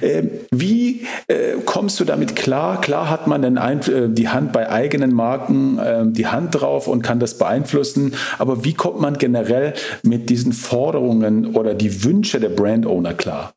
[0.00, 2.80] Äh, wie äh, kommst du damit klar?
[2.80, 6.88] Klar hat man den Ein äh, die Hand bei eigenen Marken, äh, die Hand drauf
[6.88, 8.14] und kann das beeinflussen.
[8.38, 13.52] Aber wie kommt man generell mit diesen Forderungen oder die Wünsche der Brand-Owner klar?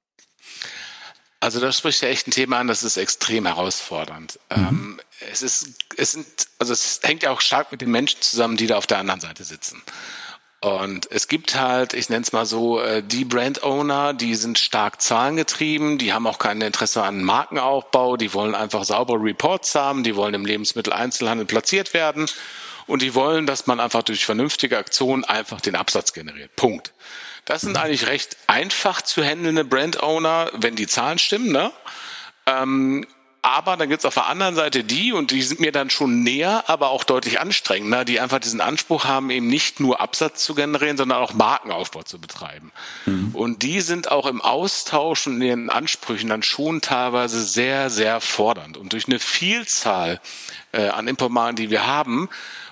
[1.42, 4.40] Also da spricht ja echt ein Thema an, das ist extrem herausfordernd.
[4.56, 4.68] Mhm.
[4.68, 6.28] Ähm, es ist, es sind,
[6.60, 9.22] also es hängt ja auch stark mit den Menschen zusammen, die da auf der anderen
[9.22, 9.82] Seite sitzen.
[10.64, 14.60] Und es gibt halt, ich nenne es mal so, äh, die Brand Owner, die sind
[14.60, 20.04] stark zahlengetrieben, die haben auch kein Interesse an Markenaufbau, die wollen einfach saubere Reports haben,
[20.04, 22.28] die wollen im Lebensmitteleinzelhandel platziert werden
[22.86, 26.56] und die wollen, dass man einfach durch vernünftige Aktionen einfach den Absatz generiert.
[26.56, 26.94] Punkt.
[27.52, 31.74] Das sind eigentlich recht einfach zu handelnde Brand Owner, wenn die Zahlen stimmen, ne?
[32.46, 33.06] Ähm,
[33.42, 36.64] aber dann gibt's auf der anderen Seite die, und die sind mir dann schon näher,
[36.68, 40.96] aber auch deutlich anstrengender, die einfach diesen Anspruch haben, eben nicht nur Absatz zu generieren,
[40.96, 42.72] sondern auch Markenaufbau zu betreiben.
[43.06, 43.32] Mhm.
[43.34, 48.22] Und die sind auch im Austausch und in ihren Ansprüchen dann schon teilweise sehr, sehr
[48.22, 48.78] fordernd.
[48.78, 50.22] Und durch eine Vielzahl
[50.72, 52.30] äh, an Importmarken, die wir haben,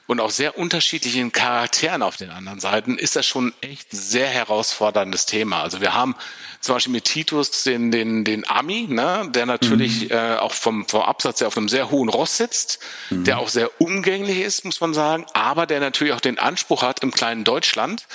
[0.09, 5.27] und auch sehr unterschiedlichen Charakteren auf den anderen Seiten, ist das schon echt sehr herausforderndes
[5.27, 5.61] Thema.
[5.61, 6.15] Also wir haben
[6.61, 10.15] zum Beispiel mit Titus den, den, den Ami, ne, der natürlich mhm.
[10.15, 12.79] äh, auch vom, vom Absatz her auf einem sehr hohen Ross sitzt,
[13.11, 13.23] mhm.
[13.23, 17.03] der auch sehr umgänglich ist, muss man sagen, aber der natürlich auch den Anspruch hat,
[17.03, 18.07] im kleinen Deutschland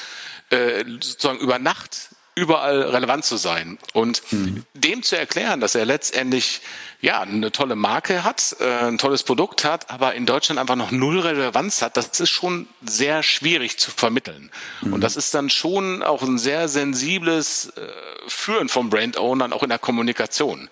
[0.51, 3.78] äh, sozusagen über Nacht überall relevant zu sein.
[3.93, 4.64] Und mhm.
[4.74, 6.61] dem zu erklären, dass er letztendlich
[7.01, 10.91] ja eine tolle Marke hat, äh, ein tolles Produkt hat, aber in Deutschland einfach noch
[10.91, 14.51] null Relevanz hat, das ist schon sehr schwierig zu vermitteln.
[14.80, 14.95] Mhm.
[14.95, 17.80] Und das ist dann schon auch ein sehr sensibles äh,
[18.26, 20.68] Führen von Brand Ownern auch in der Kommunikation.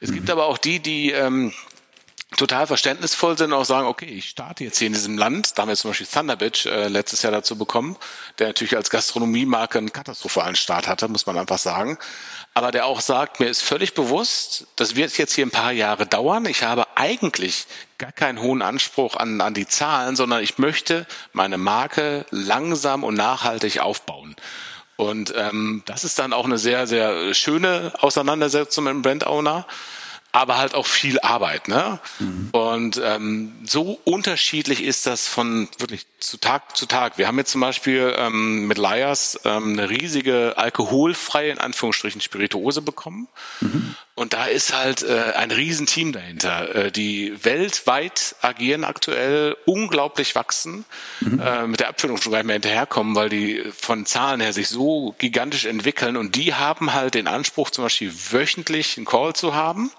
[0.00, 0.14] Es mhm.
[0.14, 1.52] gibt aber auch die, die ähm,
[2.36, 5.62] total verständnisvoll sind und auch sagen, okay, ich starte jetzt hier in diesem Land, da
[5.62, 7.96] haben wir zum Beispiel Thunderbitch äh, letztes Jahr dazu bekommen,
[8.38, 11.98] der natürlich als Gastronomiemarke einen katastrophalen Start hatte, muss man einfach sagen.
[12.52, 16.06] Aber der auch sagt, mir ist völlig bewusst, das wird jetzt hier ein paar Jahre
[16.06, 16.46] dauern.
[16.46, 17.66] Ich habe eigentlich
[17.98, 23.14] gar keinen hohen Anspruch an, an die Zahlen, sondern ich möchte meine Marke langsam und
[23.14, 24.34] nachhaltig aufbauen.
[24.96, 29.66] Und ähm, das ist dann auch eine sehr, sehr schöne Auseinandersetzung mit dem Brand Owner
[30.36, 31.66] aber halt auch viel Arbeit.
[31.66, 31.98] Ne?
[32.18, 32.48] Mhm.
[32.52, 37.16] Und ähm, so unterschiedlich ist das von wirklich zu Tag zu Tag.
[37.16, 42.82] Wir haben jetzt zum Beispiel ähm, mit Liars ähm, eine riesige alkoholfreie, in Anführungsstrichen, Spirituose
[42.82, 43.28] bekommen.
[43.62, 43.94] Mhm.
[44.14, 50.84] Und da ist halt äh, ein Riesenteam dahinter, äh, die weltweit agieren aktuell, unglaublich wachsen,
[51.20, 51.40] mhm.
[51.40, 54.68] äh, mit der Abfüllung schon gar nicht mehr hinterherkommen, weil die von Zahlen her sich
[54.68, 56.18] so gigantisch entwickeln.
[56.18, 59.90] Und die haben halt den Anspruch, zum Beispiel wöchentlich einen Call zu haben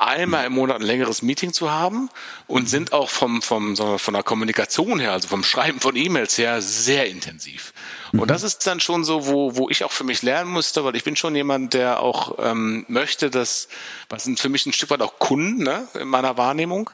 [0.00, 2.08] einmal im Monat ein längeres Meeting zu haben
[2.46, 6.62] und sind auch vom, vom, von der Kommunikation her, also vom Schreiben von E-Mails her,
[6.62, 7.72] sehr intensiv.
[8.12, 10.96] Und das ist dann schon so, wo, wo ich auch für mich lernen musste, weil
[10.96, 13.68] ich bin schon jemand, der auch ähm, möchte, dass,
[14.08, 16.90] was sind für mich ein Stück weit auch Kunden ne, in meiner Wahrnehmung,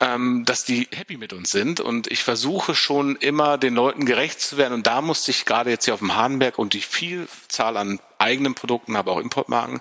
[0.00, 1.80] ähm, dass die happy mit uns sind.
[1.80, 4.74] Und ich versuche schon immer den Leuten gerecht zu werden.
[4.74, 8.54] Und da musste ich gerade jetzt hier auf dem Hahnberg und die Vielzahl an eigenen
[8.54, 9.80] Produkten, aber auch Importmarken,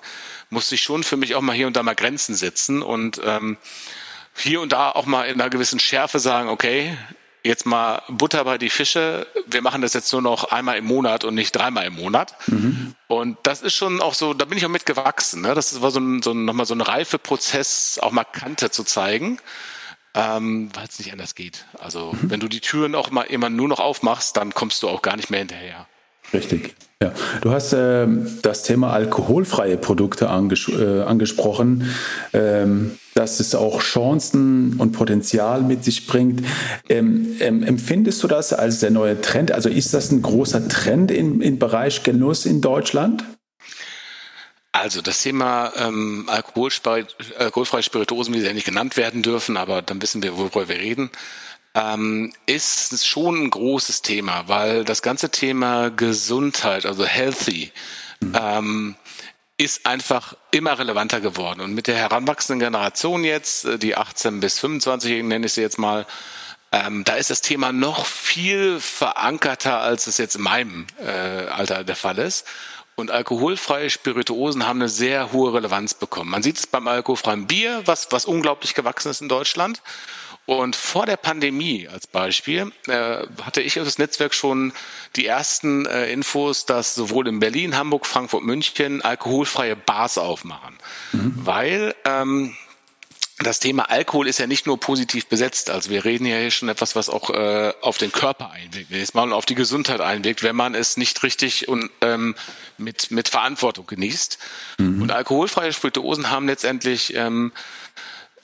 [0.49, 3.57] musste ich schon für mich auch mal hier und da mal Grenzen setzen und ähm,
[4.35, 6.97] hier und da auch mal in einer gewissen Schärfe sagen, okay,
[7.43, 9.27] jetzt mal Butter bei die Fische.
[9.45, 12.35] Wir machen das jetzt nur noch einmal im Monat und nicht dreimal im Monat.
[12.47, 12.95] Mhm.
[13.07, 15.41] Und das ist schon auch so, da bin ich auch mitgewachsen.
[15.41, 15.53] Ne?
[15.53, 19.39] Das war so ein, so ein, nochmal so ein Reifeprozess, auch mal Kante zu zeigen
[20.15, 21.65] ähm, weil es nicht anders geht.
[21.79, 22.31] Also mhm.
[22.31, 25.17] wenn du die Türen auch mal immer nur noch aufmachst, dann kommst du auch gar
[25.17, 25.87] nicht mehr hinterher.
[26.33, 26.75] Richtig.
[27.03, 27.11] Ja,
[27.41, 28.07] du hast äh,
[28.41, 31.89] das Thema alkoholfreie Produkte anges äh, angesprochen,
[32.33, 36.43] ähm, dass es auch Chancen und Potenzial mit sich bringt.
[36.89, 39.51] Ähm, ähm, empfindest du das als der neue Trend?
[39.51, 43.23] Also ist das ein großer Trend im, im Bereich Genuss in Deutschland?
[44.75, 47.05] Also das Thema ähm, alkoholfreie
[47.83, 51.11] Spirituosen, wie sie ja nicht genannt werden dürfen, aber dann wissen wir, worüber wir reden,
[51.73, 57.71] ähm, ist schon ein großes Thema, weil das ganze Thema Gesundheit, also healthy,
[58.19, 58.37] mhm.
[58.37, 58.95] ähm,
[59.57, 61.61] ist einfach immer relevanter geworden.
[61.61, 65.77] Und mit der heranwachsenden Generation jetzt, äh, die 18 bis 25-Jährigen nenne ich sie jetzt
[65.77, 66.05] mal,
[66.73, 71.11] ähm, da ist das Thema noch viel verankerter, als es jetzt in meinem äh,
[71.47, 72.45] Alter der Fall ist.
[72.95, 76.31] Und alkoholfreie Spirituosen haben eine sehr hohe Relevanz bekommen.
[76.31, 79.81] Man sieht es beim alkoholfreien Bier, was, was unglaublich gewachsen ist in Deutschland.
[80.45, 84.73] Und vor der Pandemie als Beispiel äh, hatte ich das Netzwerk schon
[85.15, 90.77] die ersten äh, Infos, dass sowohl in Berlin, Hamburg, Frankfurt, München alkoholfreie Bars aufmachen.
[91.13, 91.33] Mhm.
[91.35, 92.55] Weil ähm,
[93.39, 95.69] das Thema Alkohol ist ja nicht nur positiv besetzt.
[95.69, 99.13] Also wir reden ja hier schon etwas, was auch äh, auf den Körper einwirkt, jetzt
[99.13, 102.35] mal auf die Gesundheit einwirkt, wenn man es nicht richtig und ähm,
[102.77, 104.37] mit mit Verantwortung genießt.
[104.77, 105.01] Mhm.
[105.01, 107.51] Und alkoholfreie Spirituosen haben letztendlich ähm,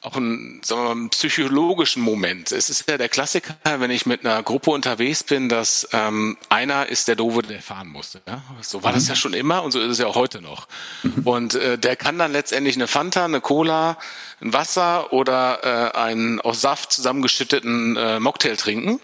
[0.01, 2.51] auch einen, sagen wir mal, einen psychologischen Moment.
[2.51, 6.87] Es ist ja der Klassiker, wenn ich mit einer Gruppe unterwegs bin, dass ähm, einer
[6.87, 8.21] ist der Doofe, der fahren musste.
[8.27, 8.41] Ja?
[8.61, 8.95] So war mhm.
[8.95, 10.67] das ja schon immer und so ist es ja auch heute noch.
[11.03, 11.21] Mhm.
[11.23, 13.97] Und äh, der kann dann letztendlich eine Fanta, eine Cola,
[14.41, 18.99] ein Wasser oder äh, einen aus Saft zusammengeschütteten äh, Mocktail trinken.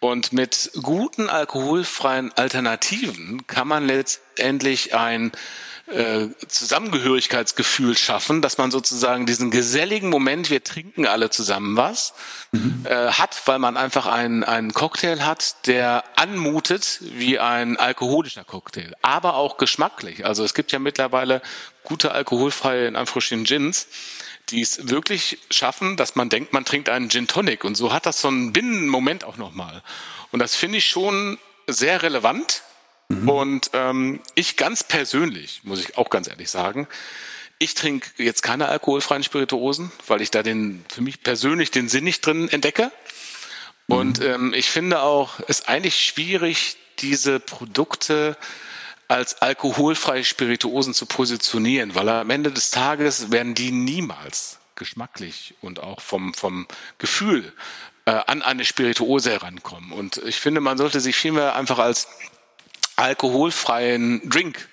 [0.00, 5.32] Und mit guten alkoholfreien Alternativen kann man letztendlich ein
[5.86, 12.14] äh, Zusammengehörigkeitsgefühl schaffen, dass man sozusagen diesen geselligen Moment, wir trinken alle zusammen was,
[12.52, 12.84] mhm.
[12.84, 18.94] äh, hat, weil man einfach einen, einen Cocktail hat, der anmutet wie ein alkoholischer Cocktail,
[19.02, 20.26] aber auch geschmacklich.
[20.26, 21.40] Also es gibt ja mittlerweile
[21.84, 23.86] gute alkoholfreie, in Anführungsstrichen, Gins,
[24.48, 27.64] die es wirklich schaffen, dass man denkt, man trinkt einen Gin Tonic.
[27.64, 29.82] Und so hat das so einen Binnenmoment auch nochmal.
[30.30, 32.62] Und das finde ich schon sehr relevant
[33.08, 33.28] Mhm.
[33.28, 36.88] Und ähm, ich ganz persönlich, muss ich auch ganz ehrlich sagen,
[37.58, 42.04] ich trinke jetzt keine alkoholfreien Spirituosen, weil ich da den für mich persönlich den Sinn
[42.04, 42.92] nicht drin entdecke.
[43.86, 43.96] Mhm.
[43.96, 48.36] Und ähm, ich finde auch, es ist eigentlich schwierig, diese Produkte
[49.08, 55.80] als alkoholfreie Spirituosen zu positionieren, weil am Ende des Tages werden die niemals geschmacklich und
[55.80, 56.66] auch vom, vom
[56.98, 57.52] Gefühl
[58.04, 59.92] äh, an eine Spirituose herankommen.
[59.92, 62.08] Und ich finde, man sollte sich vielmehr einfach als
[62.96, 64.68] alkoholfreien Drink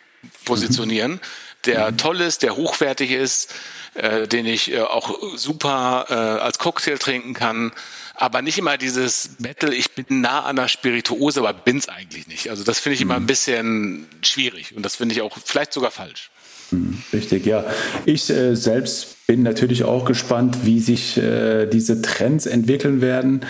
[0.45, 1.19] positionieren,
[1.65, 1.97] der mhm.
[1.97, 3.53] toll ist, der hochwertig ist,
[3.93, 7.71] äh, den ich äh, auch super äh, als Cocktail trinken kann.
[8.15, 12.49] Aber nicht immer dieses Battle, ich bin nah an der Spirituose, aber bin's eigentlich nicht.
[12.49, 13.27] Also das finde ich immer ein mhm.
[13.27, 16.31] bisschen schwierig und das finde ich auch vielleicht sogar falsch.
[16.73, 17.63] Mhm, richtig, ja.
[18.05, 23.41] Ich äh, selbst bin natürlich auch gespannt, wie sich äh, diese Trends entwickeln werden.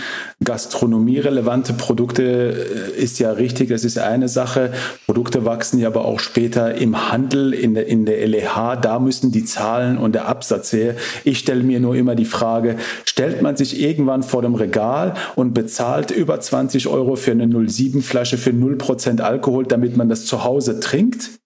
[0.44, 4.72] Gastronomierelevante Produkte äh, ist ja richtig, das ist eine Sache.
[5.06, 8.76] Produkte wachsen ja aber auch später im Handel, in der, in der LEH.
[8.82, 10.96] Da müssen die Zahlen und der Absatz her.
[11.24, 15.54] Ich stelle mir nur immer die Frage, stellt man sich irgendwann vor dem Regal und
[15.54, 20.44] bezahlt über 20 Euro für eine 07 Flasche für 0% Alkohol, damit man das zu
[20.44, 21.43] Hause trinkt?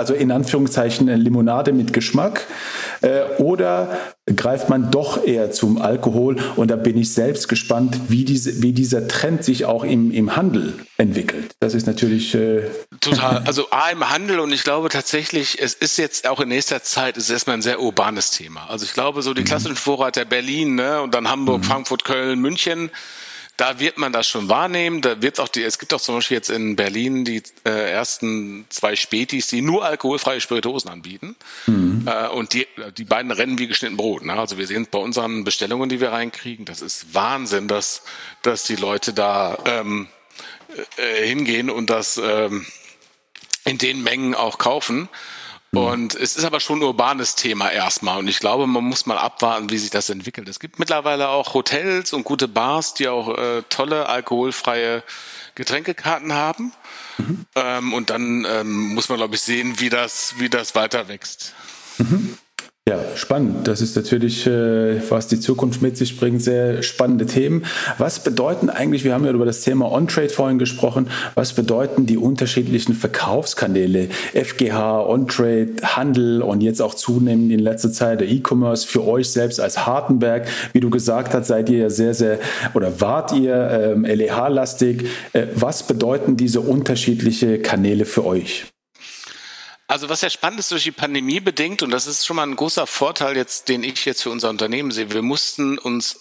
[0.00, 2.46] Also in Anführungszeichen Limonade mit Geschmack,
[3.02, 3.98] äh, oder
[4.34, 6.36] greift man doch eher zum Alkohol?
[6.56, 10.36] Und da bin ich selbst gespannt, wie, diese, wie dieser Trend sich auch im, im
[10.36, 11.52] Handel entwickelt.
[11.60, 12.34] Das ist natürlich.
[12.34, 12.62] Äh
[13.00, 13.42] Total.
[13.50, 17.16] Also A im Handel und ich glaube tatsächlich, es ist jetzt auch in nächster Zeit,
[17.16, 18.68] es ist erstmal ein sehr urbanes Thema.
[18.68, 19.46] Also ich glaube, so die mhm.
[19.46, 21.64] klassischen Vorreiter Berlin ne, und dann Hamburg, mhm.
[21.64, 22.90] Frankfurt, Köln, München
[23.60, 25.02] da wird man das schon wahrnehmen.
[25.02, 28.64] Da wird auch die, es gibt auch zum Beispiel jetzt in Berlin die äh, ersten
[28.70, 31.36] zwei Spätis, die nur alkoholfreie Spirituosen anbieten.
[31.66, 32.06] Mhm.
[32.06, 34.24] Äh, und die, die beiden rennen wie geschnitten Brot.
[34.24, 34.32] Ne?
[34.32, 38.02] Also wir sehen bei unseren Bestellungen, die wir reinkriegen, das ist Wahnsinn, dass,
[38.40, 40.08] dass die Leute da ähm,
[40.96, 42.64] äh, hingehen und das ähm,
[43.66, 45.10] in den Mengen auch kaufen.
[45.72, 45.78] Mhm.
[45.78, 48.18] Und es ist aber schon ein urbanes Thema erstmal.
[48.18, 50.48] Und ich glaube, man muss mal abwarten, wie sich das entwickelt.
[50.48, 55.02] Es gibt mittlerweile auch Hotels und gute Bars, die auch äh, tolle alkoholfreie
[55.54, 56.72] Getränkekarten haben.
[57.18, 57.46] Mhm.
[57.54, 61.54] Ähm, und dann ähm, muss man, glaube ich, sehen, wie das, wie das weiter wächst.
[61.98, 62.38] Mhm.
[62.88, 63.68] Ja, spannend.
[63.68, 67.64] Das ist natürlich, äh, was die Zukunft mit sich bringt, sehr spannende Themen.
[67.98, 72.16] Was bedeuten eigentlich, wir haben ja über das Thema On-Trade vorhin gesprochen, was bedeuten die
[72.16, 79.06] unterschiedlichen Verkaufskanäle, FGH, On-Trade, Handel und jetzt auch zunehmend in letzter Zeit der E-Commerce für
[79.06, 80.48] euch selbst als Hartenberg?
[80.72, 82.40] Wie du gesagt hast, seid ihr ja sehr, sehr,
[82.74, 85.06] oder wart ihr ähm, LEH-lastig.
[85.32, 88.66] Äh, was bedeuten diese unterschiedlichen Kanäle für euch?
[89.90, 92.54] Also was ja spannend ist durch die Pandemie bedingt, und das ist schon mal ein
[92.54, 96.20] großer Vorteil jetzt, den ich jetzt für unser Unternehmen sehe, wir mussten uns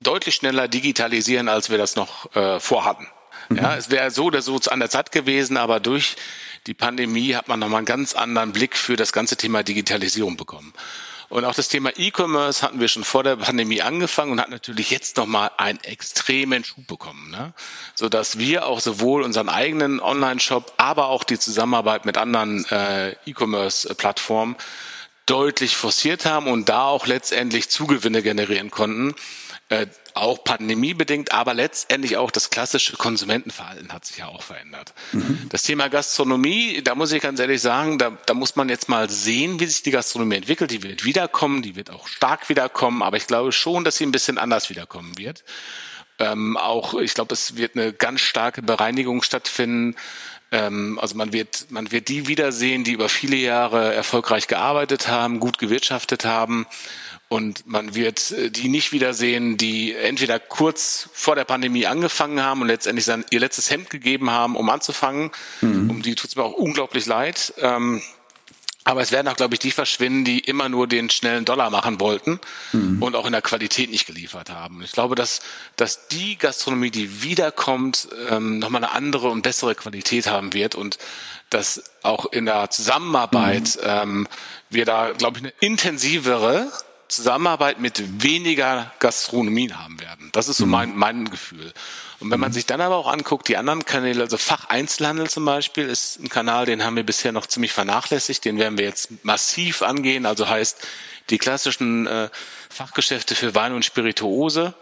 [0.00, 3.06] deutlich schneller digitalisieren, als wir das noch äh, vorhatten.
[3.50, 3.58] Mhm.
[3.58, 6.16] Ja, es wäre so oder so an der Zeit gewesen, aber durch
[6.66, 10.72] die Pandemie hat man nochmal einen ganz anderen Blick für das ganze Thema Digitalisierung bekommen.
[11.28, 14.90] Und auch das Thema E-Commerce hatten wir schon vor der Pandemie angefangen und hat natürlich
[14.90, 17.52] jetzt nochmal einen extremen Schub bekommen, ne?
[17.94, 24.56] sodass wir auch sowohl unseren eigenen Online-Shop, aber auch die Zusammenarbeit mit anderen äh, E-Commerce-Plattformen
[25.26, 29.14] deutlich forciert haben und da auch letztendlich Zugewinne generieren konnten.
[29.68, 29.86] Äh,
[30.20, 34.92] auch pandemiebedingt, aber letztendlich auch das klassische Konsumentenverhalten hat sich ja auch verändert.
[35.12, 35.46] Mhm.
[35.50, 39.08] Das Thema Gastronomie, da muss ich ganz ehrlich sagen, da, da muss man jetzt mal
[39.10, 40.70] sehen, wie sich die Gastronomie entwickelt.
[40.70, 44.12] Die wird wiederkommen, die wird auch stark wiederkommen, aber ich glaube schon, dass sie ein
[44.12, 45.44] bisschen anders wiederkommen wird.
[46.18, 49.94] Ähm, auch, ich glaube, es wird eine ganz starke Bereinigung stattfinden.
[50.50, 55.38] Ähm, also man wird, man wird die wiedersehen, die über viele Jahre erfolgreich gearbeitet haben,
[55.38, 56.66] gut gewirtschaftet haben
[57.28, 62.62] und man wird äh, die nicht wiedersehen, die entweder kurz vor der Pandemie angefangen haben
[62.62, 65.30] und letztendlich sein, ihr letztes Hemd gegeben haben, um anzufangen.
[65.60, 65.90] Mhm.
[65.90, 67.52] Um die tut es mir auch unglaublich leid.
[67.58, 68.00] Ähm,
[68.84, 72.00] aber es werden auch, glaube ich, die verschwinden, die immer nur den schnellen Dollar machen
[72.00, 72.40] wollten
[72.72, 73.02] mhm.
[73.02, 74.80] und auch in der Qualität nicht geliefert haben.
[74.82, 75.40] Ich glaube, dass,
[75.76, 80.96] dass die Gastronomie, die wiederkommt, ähm, nochmal eine andere und bessere Qualität haben wird und
[81.50, 83.82] dass auch in der Zusammenarbeit mhm.
[83.84, 84.28] ähm,
[84.70, 86.72] wir da, glaube ich, eine intensivere
[87.08, 90.28] Zusammenarbeit mit weniger Gastronomien haben werden.
[90.32, 90.72] Das ist so mhm.
[90.72, 91.72] mein, mein Gefühl.
[92.20, 92.54] Und wenn man mhm.
[92.54, 96.66] sich dann aber auch anguckt, die anderen Kanäle, also Facheinzelhandel zum Beispiel, ist ein Kanal,
[96.66, 100.26] den haben wir bisher noch ziemlich vernachlässigt, den werden wir jetzt massiv angehen.
[100.26, 100.86] Also heißt,
[101.30, 102.28] die klassischen äh,
[102.68, 104.74] Fachgeschäfte für Wein und Spirituose,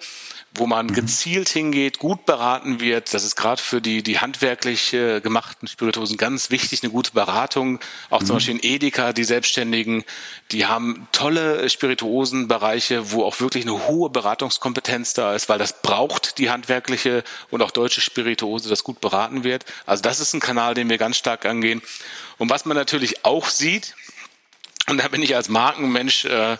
[0.59, 0.95] wo man mhm.
[0.95, 3.13] gezielt hingeht, gut beraten wird.
[3.15, 7.81] Das ist gerade für die, die handwerklich äh, gemachten Spirituosen ganz wichtig, eine gute Beratung.
[8.11, 8.27] Auch mhm.
[8.27, 10.05] zum Beispiel in Edeka, die Selbstständigen,
[10.53, 16.39] die haben tolle Spirituosenbereiche, wo auch wirklich eine hohe Beratungskompetenz da ist, weil das braucht
[16.39, 19.65] die handwerkliche und auch deutsche Spirituose, das gut beraten wird.
[19.87, 21.83] Also das ist ein Kanal, den wir ganz stark angehen.
[22.39, 23.95] Und was man natürlich auch sieht,
[24.89, 26.57] und da bin ich als Markenmensch äh,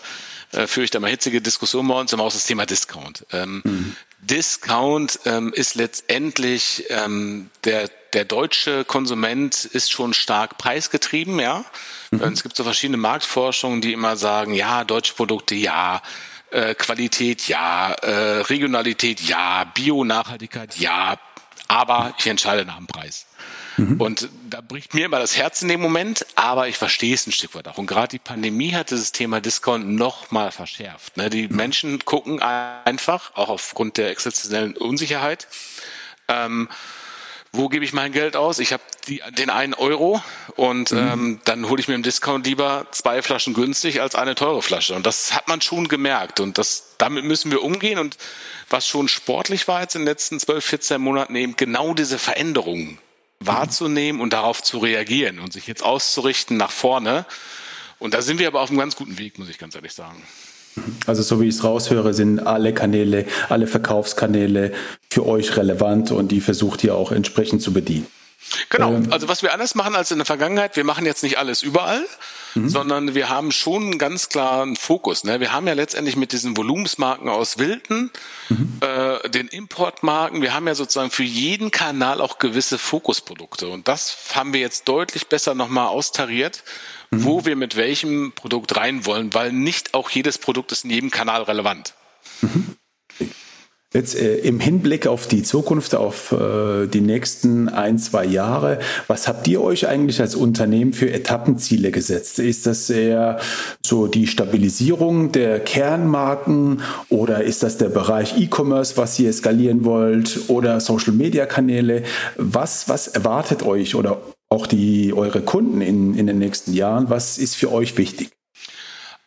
[0.51, 3.25] äh, führe ich da mal hitzige Diskussionen bei uns im Haus, das Thema Discount.
[3.31, 3.95] Ähm, mhm.
[4.19, 11.65] Discount ähm, ist letztendlich ähm, der der deutsche Konsument ist schon stark preisgetrieben, ja.
[12.09, 12.23] Mhm.
[12.23, 16.01] Es gibt so verschiedene Marktforschungen, die immer sagen, ja, deutsche Produkte, ja,
[16.49, 21.19] äh, Qualität, ja, äh, Regionalität, ja, Bio-Nachhaltigkeit, ja,
[21.67, 23.26] aber ich entscheide nach dem Preis.
[23.77, 24.01] Mhm.
[24.01, 27.31] Und da bricht mir immer das Herz in dem Moment, aber ich verstehe es ein
[27.31, 27.77] Stück weit auch.
[27.77, 31.15] Und gerade die Pandemie hat dieses Thema Discount noch mal verschärft.
[31.15, 31.29] Ne?
[31.29, 31.55] Die mhm.
[31.55, 35.47] Menschen gucken einfach, auch aufgrund der existenziellen Unsicherheit,
[36.27, 36.67] ähm,
[37.53, 38.59] wo gebe ich mein Geld aus?
[38.59, 40.21] Ich habe den einen Euro
[40.55, 40.97] und mhm.
[40.97, 44.95] ähm, dann hole ich mir im Discount lieber zwei Flaschen günstig als eine teure Flasche.
[44.95, 47.99] Und das hat man schon gemerkt und das, damit müssen wir umgehen.
[47.99, 48.17] Und
[48.69, 52.99] was schon sportlich war jetzt in den letzten 12, 14 Monaten eben genau diese Veränderungen
[53.39, 57.25] wahrzunehmen und darauf zu reagieren und sich jetzt auszurichten nach vorne.
[57.99, 60.21] Und da sind wir aber auf einem ganz guten Weg, muss ich ganz ehrlich sagen.
[61.07, 64.73] Also so wie ich es raushöre, sind alle Kanäle, alle Verkaufskanäle
[65.09, 68.07] für euch relevant und die versucht ihr auch entsprechend zu bedienen.
[68.69, 71.37] Genau, ähm, also was wir anders machen als in der Vergangenheit, wir machen jetzt nicht
[71.37, 72.05] alles überall,
[72.55, 72.69] mhm.
[72.69, 75.23] sondern wir haben schon einen ganz klaren Fokus.
[75.23, 75.39] Ne?
[75.39, 78.11] Wir haben ja letztendlich mit diesen Volumensmarken aus Wilden,
[78.49, 78.79] mhm.
[78.81, 83.67] äh, den Importmarken, wir haben ja sozusagen für jeden Kanal auch gewisse Fokusprodukte.
[83.67, 86.63] Und das haben wir jetzt deutlich besser nochmal austariert,
[87.11, 87.23] mhm.
[87.23, 91.11] wo wir mit welchem Produkt rein wollen, weil nicht auch jedes Produkt ist in jedem
[91.11, 91.93] Kanal relevant.
[92.41, 92.75] Mhm.
[93.93, 99.29] Jetzt äh, im Hinblick auf die Zukunft, auf äh, die nächsten ein, zwei Jahre, was
[99.29, 102.39] habt ihr euch eigentlich als Unternehmen für Etappenziele gesetzt?
[102.39, 103.39] Ist das eher
[103.85, 110.49] so die Stabilisierung der Kernmarken oder ist das der Bereich E-Commerce, was ihr skalieren wollt
[110.49, 112.03] oder Social-Media-Kanäle?
[112.35, 117.09] Was, was erwartet euch oder auch die, eure Kunden in, in den nächsten Jahren?
[117.09, 118.36] Was ist für euch wichtig?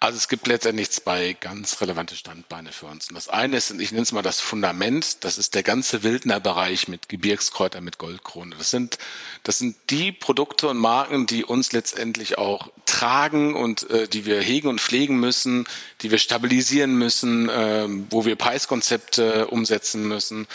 [0.03, 3.11] Also es gibt letztendlich zwei ganz relevante Standbeine für uns.
[3.11, 6.89] Und das eine ist, ich nenne es mal das Fundament, das ist der ganze Wildnerbereich
[6.89, 8.57] mit Gebirgskräuter, mit Goldkrone.
[8.57, 8.97] Das sind,
[9.43, 14.41] das sind die Produkte und Marken, die uns letztendlich auch tragen und äh, die wir
[14.41, 15.69] hegen und pflegen müssen,
[16.01, 20.49] die wir stabilisieren müssen, äh, wo wir Preiskonzepte umsetzen müssen.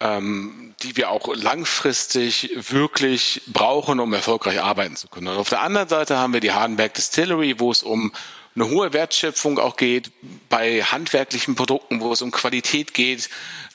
[0.00, 5.26] Ähm, die wir auch langfristig wirklich brauchen, um erfolgreich arbeiten zu können.
[5.26, 8.12] Und auf der anderen Seite haben wir die Hardenberg Distillery, wo es um
[8.60, 10.10] eine hohe Wertschöpfung auch geht,
[10.48, 13.30] bei handwerklichen Produkten, wo es um Qualität geht.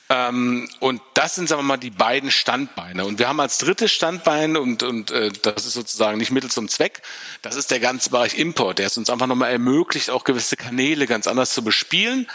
[0.10, 3.06] Ähm, und das sind, sagen wir mal, die beiden Standbeine.
[3.06, 6.68] Und wir haben als drittes Standbein, und, und äh, das ist sozusagen nicht Mittel zum
[6.68, 7.02] Zweck,
[7.42, 11.08] das ist der ganze Bereich Import, der es uns einfach nochmal ermöglicht, auch gewisse Kanäle
[11.08, 12.28] ganz anders zu bespielen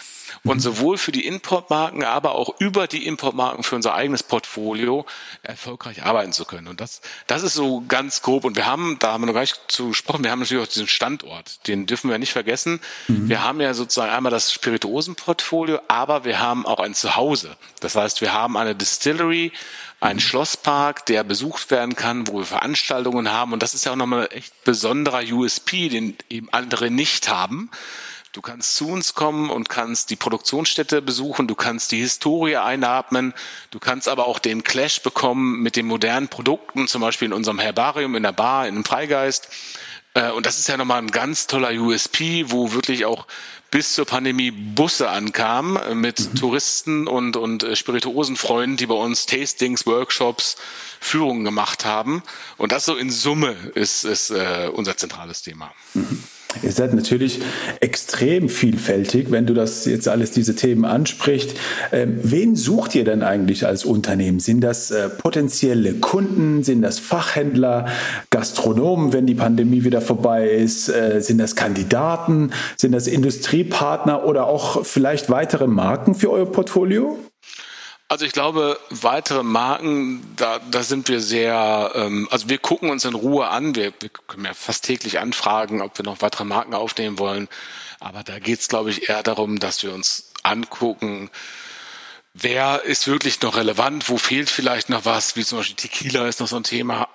[0.45, 5.07] und sowohl für die Importmarken, aber auch über die Importmarken für unser eigenes Portfolio
[5.43, 6.69] erfolgreich arbeiten zu können.
[6.69, 8.45] Und das, das ist so ganz grob.
[8.45, 10.69] Und wir haben, da haben wir noch gar nicht zu gesprochen, wir haben natürlich auch
[10.69, 12.81] diesen Standort, den dürfen wir nicht vergessen.
[13.09, 13.29] Mhm.
[13.29, 17.57] Wir haben ja sozusagen einmal das Spirituosenportfolio, aber wir haben auch ein Zuhause.
[17.81, 19.53] Das heißt, wir haben eine Distillery,
[20.01, 23.53] einen Schlosspark, der besucht werden kann, wo wir Veranstaltungen haben.
[23.53, 27.71] Und das ist ja auch nochmal ein echt besonderer USP, den eben andere nicht haben.
[28.39, 33.35] Du kannst zu uns kommen und kannst die Produktionsstätte besuchen, du kannst die Historie einatmen,
[33.73, 37.59] du kannst aber auch den Clash bekommen mit den modernen Produkten, zum Beispiel in unserem
[37.59, 39.49] Herbarium, in der Bar, in einem Freigeist.
[40.15, 43.27] Äh, und das ist ja nochmal ein ganz toller USP, wo wirklich auch
[43.73, 46.37] bis zur Pandemie Busse ankamen äh, mit mhm.
[46.37, 50.55] Touristen und, und äh, Spirituosenfreunden, die bei uns Tastings, Workshops,
[51.01, 52.23] Führungen gemacht haben.
[52.57, 55.73] Und das so in Summe ist, ist äh, unser zentrales Thema.
[55.95, 56.23] Mhm.
[56.63, 57.41] Ihr seid natürlich
[57.81, 61.55] extrem vielfältig, wenn du das jetzt alles diese Themen ansprichst.
[61.93, 64.41] Ähm, wen sucht ihr denn eigentlich als Unternehmen?
[64.41, 66.63] Sind das äh, potenzielle Kunden?
[66.65, 67.87] Sind das Fachhändler,
[68.31, 70.89] Gastronomen, wenn die Pandemie wieder vorbei ist?
[70.89, 72.53] Äh, sind das Kandidaten?
[72.77, 77.19] Sind das Industriepartner oder auch vielleicht weitere Marken für euer Portfolio?
[78.11, 83.05] Also ich glaube, weitere Marken, da, da sind wir sehr, ähm, also wir gucken uns
[83.05, 83.75] in Ruhe an.
[83.75, 87.49] Wir, wir können ja fast täglich anfragen, ob wir noch weitere Marken aufnehmen wollen.
[88.01, 91.31] Aber da geht es, glaube ich, eher darum, dass wir uns angucken,
[92.33, 96.41] wer ist wirklich noch relevant, wo fehlt vielleicht noch was, wie zum Beispiel Tequila ist
[96.41, 97.09] noch so ein Thema.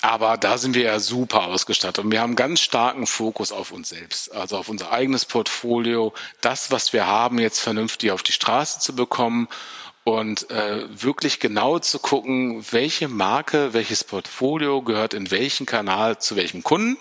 [0.00, 3.88] Aber da sind wir ja super ausgestattet und wir haben ganz starken Fokus auf uns
[3.88, 6.12] selbst, also auf unser eigenes Portfolio,
[6.42, 9.48] das, was wir haben, jetzt vernünftig auf die Straße zu bekommen
[10.04, 16.36] und äh, wirklich genau zu gucken, welche Marke, welches Portfolio gehört in welchen Kanal zu
[16.36, 16.98] welchem Kunden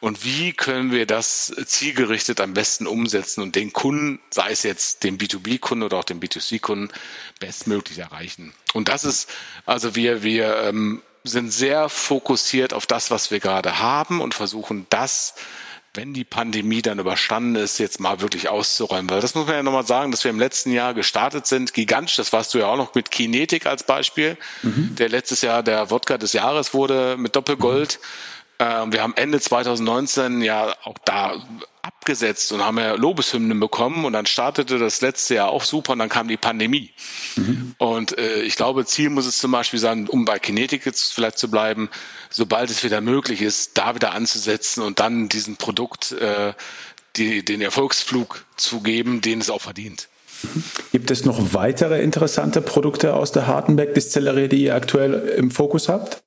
[0.00, 5.02] und wie können wir das zielgerichtet am besten umsetzen und den Kunden, sei es jetzt
[5.02, 6.92] den B2B-Kunden oder auch den B2C-Kunden,
[7.40, 8.52] bestmöglich erreichen.
[8.74, 9.30] Und das ist,
[9.64, 14.86] also wir, wir ähm, sind sehr fokussiert auf das, was wir gerade haben und versuchen
[14.90, 15.34] das
[15.94, 19.08] wenn die Pandemie dann überstanden ist, jetzt mal wirklich auszuräumen.
[19.08, 22.16] Weil das muss man ja nochmal sagen, dass wir im letzten Jahr gestartet sind, gigantisch,
[22.16, 24.96] das warst du ja auch noch mit Kinetik als Beispiel, mhm.
[24.96, 28.00] der letztes Jahr der Wodka des Jahres wurde mit Doppelgold.
[28.58, 28.92] Mhm.
[28.92, 31.42] wir haben Ende 2019 ja auch da
[31.84, 35.98] abgesetzt und haben ja Lobeshymnen bekommen und dann startete das letzte Jahr auch super und
[35.98, 36.90] dann kam die Pandemie.
[37.36, 37.74] Mhm.
[37.78, 41.38] Und äh, ich glaube, Ziel muss es zum Beispiel sein, um bei Kinetik jetzt vielleicht
[41.38, 41.90] zu bleiben,
[42.30, 46.54] sobald es wieder möglich ist, da wieder anzusetzen und dann diesem Produkt äh,
[47.16, 50.08] die, den Erfolgsflug zu geben, den es auch verdient.
[50.92, 56.23] Gibt es noch weitere interessante Produkte aus der Hartenberg-Distillerie, die ihr aktuell im Fokus habt?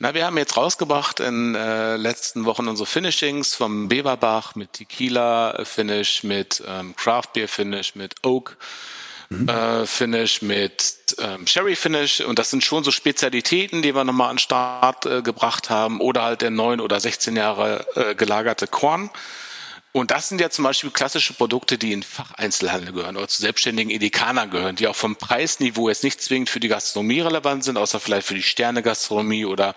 [0.00, 5.64] Na, wir haben jetzt rausgebracht in äh, letzten Wochen unsere Finishings vom Beverbach mit Tequila
[5.64, 8.56] Finish, mit ähm, Craft Beer Finish, mit Oak
[9.28, 9.48] mhm.
[9.48, 14.30] äh, Finish, mit ähm, Sherry Finish und das sind schon so Spezialitäten, die wir nochmal
[14.30, 18.66] an den Start äh, gebracht haben oder halt der neun oder 16 Jahre äh, gelagerte
[18.66, 19.10] Korn.
[19.96, 23.92] Und das sind ja zum Beispiel klassische Produkte, die in Facheinzelhandel gehören oder zu selbstständigen
[23.92, 28.00] Edekaner gehören, die auch vom Preisniveau jetzt nicht zwingend für die Gastronomie relevant sind, außer
[28.00, 29.76] vielleicht für die Sterne-Gastronomie oder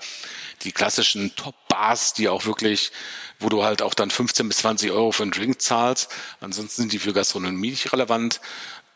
[0.63, 2.91] die klassischen Top-Bars, die auch wirklich,
[3.39, 6.11] wo du halt auch dann 15 bis 20 Euro für einen Drink zahlst.
[6.41, 8.41] Ansonsten sind die für Gastronomie nicht relevant.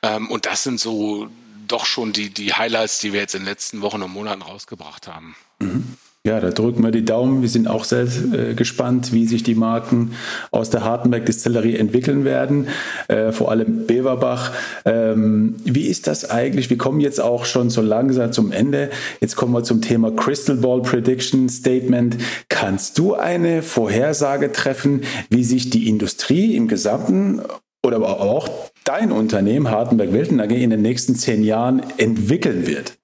[0.01, 1.29] Ähm, und das sind so
[1.67, 5.07] doch schon die, die Highlights, die wir jetzt in den letzten Wochen und Monaten rausgebracht
[5.07, 5.35] haben.
[5.59, 5.97] Mhm.
[6.23, 7.41] Ja, da drücken wir die Daumen.
[7.41, 10.11] Wir sind auch sehr äh, gespannt, wie sich die Marken
[10.51, 12.67] aus der Hartenberg Distillerie entwickeln werden,
[13.07, 14.51] äh, vor allem Beverbach.
[14.85, 16.69] Ähm, wie ist das eigentlich?
[16.69, 18.91] Wir kommen jetzt auch schon so langsam zum Ende.
[19.19, 22.17] Jetzt kommen wir zum Thema Crystal Ball Prediction Statement.
[22.49, 25.01] Kannst du eine Vorhersage treffen,
[25.31, 27.41] wie sich die Industrie im Gesamten
[27.83, 28.47] oder aber auch
[28.83, 33.00] dein Unternehmen Hartenberg Wilton AG in den nächsten zehn Jahren entwickeln wird?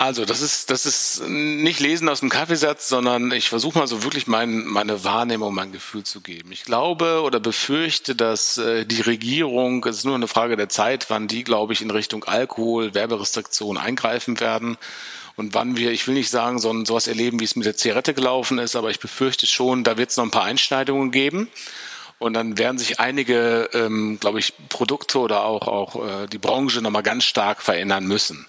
[0.00, 4.04] Also, das ist, das ist nicht Lesen aus dem Kaffeesatz, sondern ich versuche mal so
[4.04, 6.52] wirklich mein, meine Wahrnehmung, mein Gefühl zu geben.
[6.52, 11.10] Ich glaube oder befürchte, dass äh, die Regierung, es ist nur eine Frage der Zeit,
[11.10, 14.78] wann die, glaube ich, in Richtung Alkohol, Werberestriktionen eingreifen werden
[15.34, 18.14] und wann wir, ich will nicht sagen, so sowas erleben, wie es mit der Zigarette
[18.14, 21.48] gelaufen ist, aber ich befürchte schon, da wird es noch ein paar Einschneidungen geben.
[22.18, 26.82] Und dann werden sich einige, ähm, glaube ich, Produkte oder auch, auch äh, die Branche
[26.82, 28.46] nochmal ganz stark verändern müssen.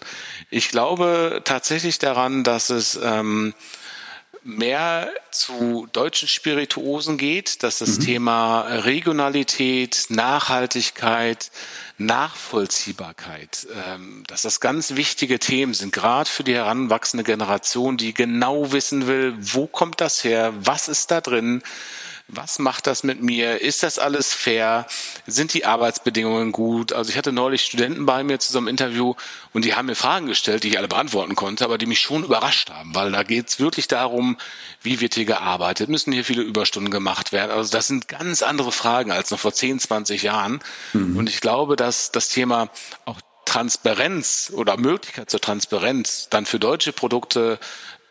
[0.49, 3.53] Ich glaube tatsächlich daran, dass es ähm,
[4.43, 8.03] mehr zu deutschen Spirituosen geht, dass das mhm.
[8.03, 11.51] Thema Regionalität, Nachhaltigkeit,
[11.97, 18.71] Nachvollziehbarkeit, ähm, dass das ganz wichtige Themen sind, gerade für die heranwachsende Generation, die genau
[18.71, 21.61] wissen will, wo kommt das her, was ist da drin,
[22.31, 23.61] was macht das mit mir?
[23.61, 24.85] Ist das alles fair?
[25.25, 26.93] Sind die Arbeitsbedingungen gut?
[26.93, 29.15] Also ich hatte neulich Studenten bei mir zu so einem Interview
[29.51, 32.23] und die haben mir Fragen gestellt, die ich alle beantworten konnte, aber die mich schon
[32.23, 34.37] überrascht haben, weil da geht es wirklich darum,
[34.81, 35.89] wie wird hier gearbeitet?
[35.89, 37.51] Müssen hier viele Überstunden gemacht werden?
[37.51, 40.59] Also das sind ganz andere Fragen als noch vor 10, 20 Jahren.
[40.93, 41.17] Mhm.
[41.17, 42.69] Und ich glaube, dass das Thema
[43.05, 47.57] auch Transparenz oder Möglichkeit zur Transparenz dann für deutsche Produkte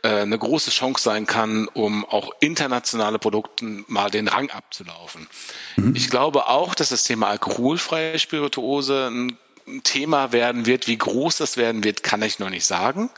[0.03, 5.29] eine große Chance sein kann, um auch internationale Produkten mal den Rang abzulaufen.
[5.77, 5.95] Mhm.
[5.97, 9.39] Ich glaube auch, dass das Thema alkoholfreie Spirituose ein
[9.83, 10.87] Thema werden wird.
[10.87, 13.11] Wie groß das werden wird, kann ich noch nicht sagen.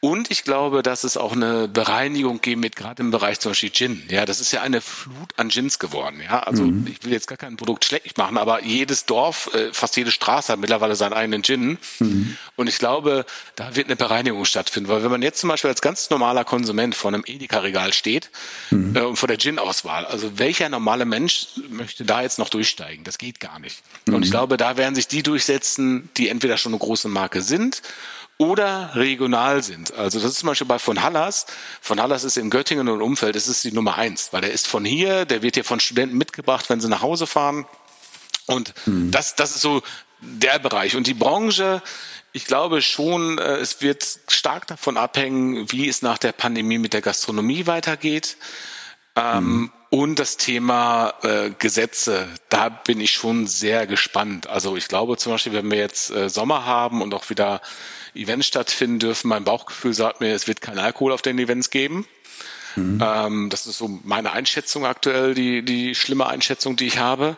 [0.00, 3.72] Und ich glaube, dass es auch eine Bereinigung geben wird, gerade im Bereich zum Beispiel
[3.72, 4.04] Gin.
[4.08, 6.20] Ja, das ist ja eine Flut an Gins geworden.
[6.22, 6.86] Ja, also mhm.
[6.86, 10.52] ich will jetzt gar kein Produkt schlecht machen, aber jedes Dorf, äh, fast jede Straße
[10.52, 11.78] hat mittlerweile seinen eigenen Gin.
[11.98, 12.36] Mhm.
[12.54, 13.26] Und ich glaube,
[13.56, 14.88] da wird eine Bereinigung stattfinden.
[14.88, 18.30] Weil wenn man jetzt zum Beispiel als ganz normaler Konsument vor einem Edeka-Regal steht
[18.70, 18.94] mhm.
[18.94, 23.02] äh, und vor der Gin-Auswahl, also welcher normale Mensch möchte da jetzt noch durchsteigen?
[23.02, 23.82] Das geht gar nicht.
[24.06, 24.32] Und ich mhm.
[24.32, 27.82] glaube, da werden sich die durchsetzen, die entweder schon eine große Marke sind
[28.38, 29.92] oder regional sind.
[29.94, 31.46] Also das ist zum Beispiel bei von Hallas.
[31.80, 34.68] Von Hallas ist in Göttingen und Umfeld, das ist die Nummer eins, weil der ist
[34.68, 37.66] von hier, der wird hier von Studenten mitgebracht, wenn sie nach Hause fahren.
[38.46, 39.10] Und mhm.
[39.10, 39.82] das, das ist so
[40.20, 40.96] der Bereich.
[40.96, 41.82] Und die Branche,
[42.32, 46.92] ich glaube schon, äh, es wird stark davon abhängen, wie es nach der Pandemie mit
[46.92, 48.36] der Gastronomie weitergeht.
[49.16, 49.72] Ähm, mhm.
[49.90, 54.46] Und das Thema äh, Gesetze, da bin ich schon sehr gespannt.
[54.46, 57.62] Also ich glaube zum Beispiel, wenn wir jetzt äh, Sommer haben und auch wieder
[58.14, 59.28] Events stattfinden dürfen.
[59.28, 62.06] Mein Bauchgefühl sagt mir, es wird kein Alkohol auf den Events geben.
[62.76, 63.02] Mhm.
[63.02, 67.36] Ähm, das ist so meine Einschätzung aktuell, die, die schlimme Einschätzung, die ich habe.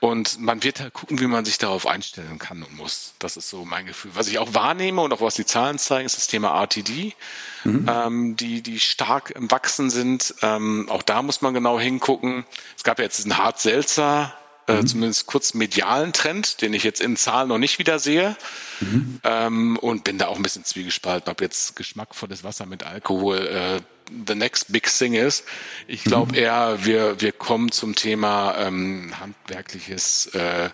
[0.00, 3.14] Und man wird halt gucken, wie man sich darauf einstellen kann und muss.
[3.20, 4.10] Das ist so mein Gefühl.
[4.14, 7.14] Was ich auch wahrnehme und auch was die Zahlen zeigen, ist das Thema RTD,
[7.62, 7.88] mhm.
[7.88, 10.34] ähm, die, die stark im Wachsen sind.
[10.42, 12.44] Ähm, auch da muss man genau hingucken.
[12.76, 14.86] Es gab ja jetzt diesen Hart Seltzer äh, mhm.
[14.86, 18.36] zumindest kurz medialen Trend, den ich jetzt in Zahlen noch nicht wieder sehe.
[18.80, 19.20] Mhm.
[19.24, 23.80] Ähm, und bin da auch ein bisschen zwiegespalten, ob jetzt geschmackvolles Wasser mit Alkohol äh,
[24.26, 25.44] the next big thing ist.
[25.86, 26.38] Ich glaube mhm.
[26.38, 30.70] eher, wir, wir kommen zum Thema ähm, handwerkliches äh,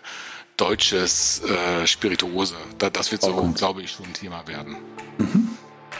[0.57, 2.55] deutsches äh, Spirituose.
[2.77, 4.75] Da, das wird so, glaube ich, schon ein Thema werden.
[5.17, 5.49] Mhm.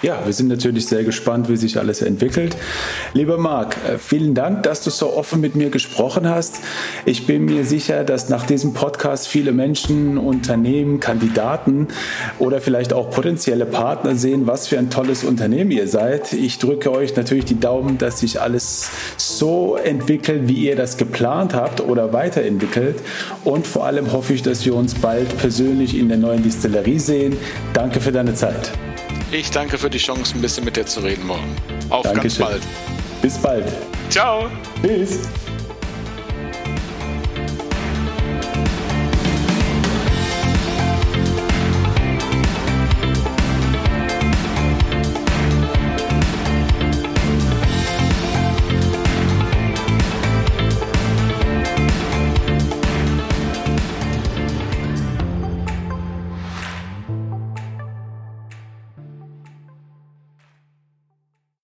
[0.02, 2.56] Ja, wir sind natürlich sehr gespannt, wie sich alles entwickelt.
[3.14, 6.60] Lieber Marc, äh, vielen Dank, dass du so offen mit mir gesprochen hast.
[7.06, 11.89] Ich bin mir sicher, dass nach diesem Podcast viele Menschen, Unternehmen, Kandidaten
[12.39, 16.32] oder vielleicht auch potenzielle Partner sehen, was für ein tolles Unternehmen ihr seid.
[16.32, 21.54] Ich drücke euch natürlich die Daumen, dass sich alles so entwickelt, wie ihr das geplant
[21.54, 22.95] habt oder weiterentwickelt.
[23.43, 27.36] Und vor allem hoffe ich, dass wir uns bald persönlich in der neuen Distillerie sehen.
[27.74, 28.72] Danke für deine Zeit.
[29.32, 31.55] Ich danke für die Chance, ein bisschen mit dir zu reden morgen.
[31.89, 32.45] Auf Dankeschön.
[32.47, 32.63] ganz bald.
[33.21, 33.65] Bis bald.
[34.09, 34.49] Ciao.
[34.82, 35.19] Tschüss.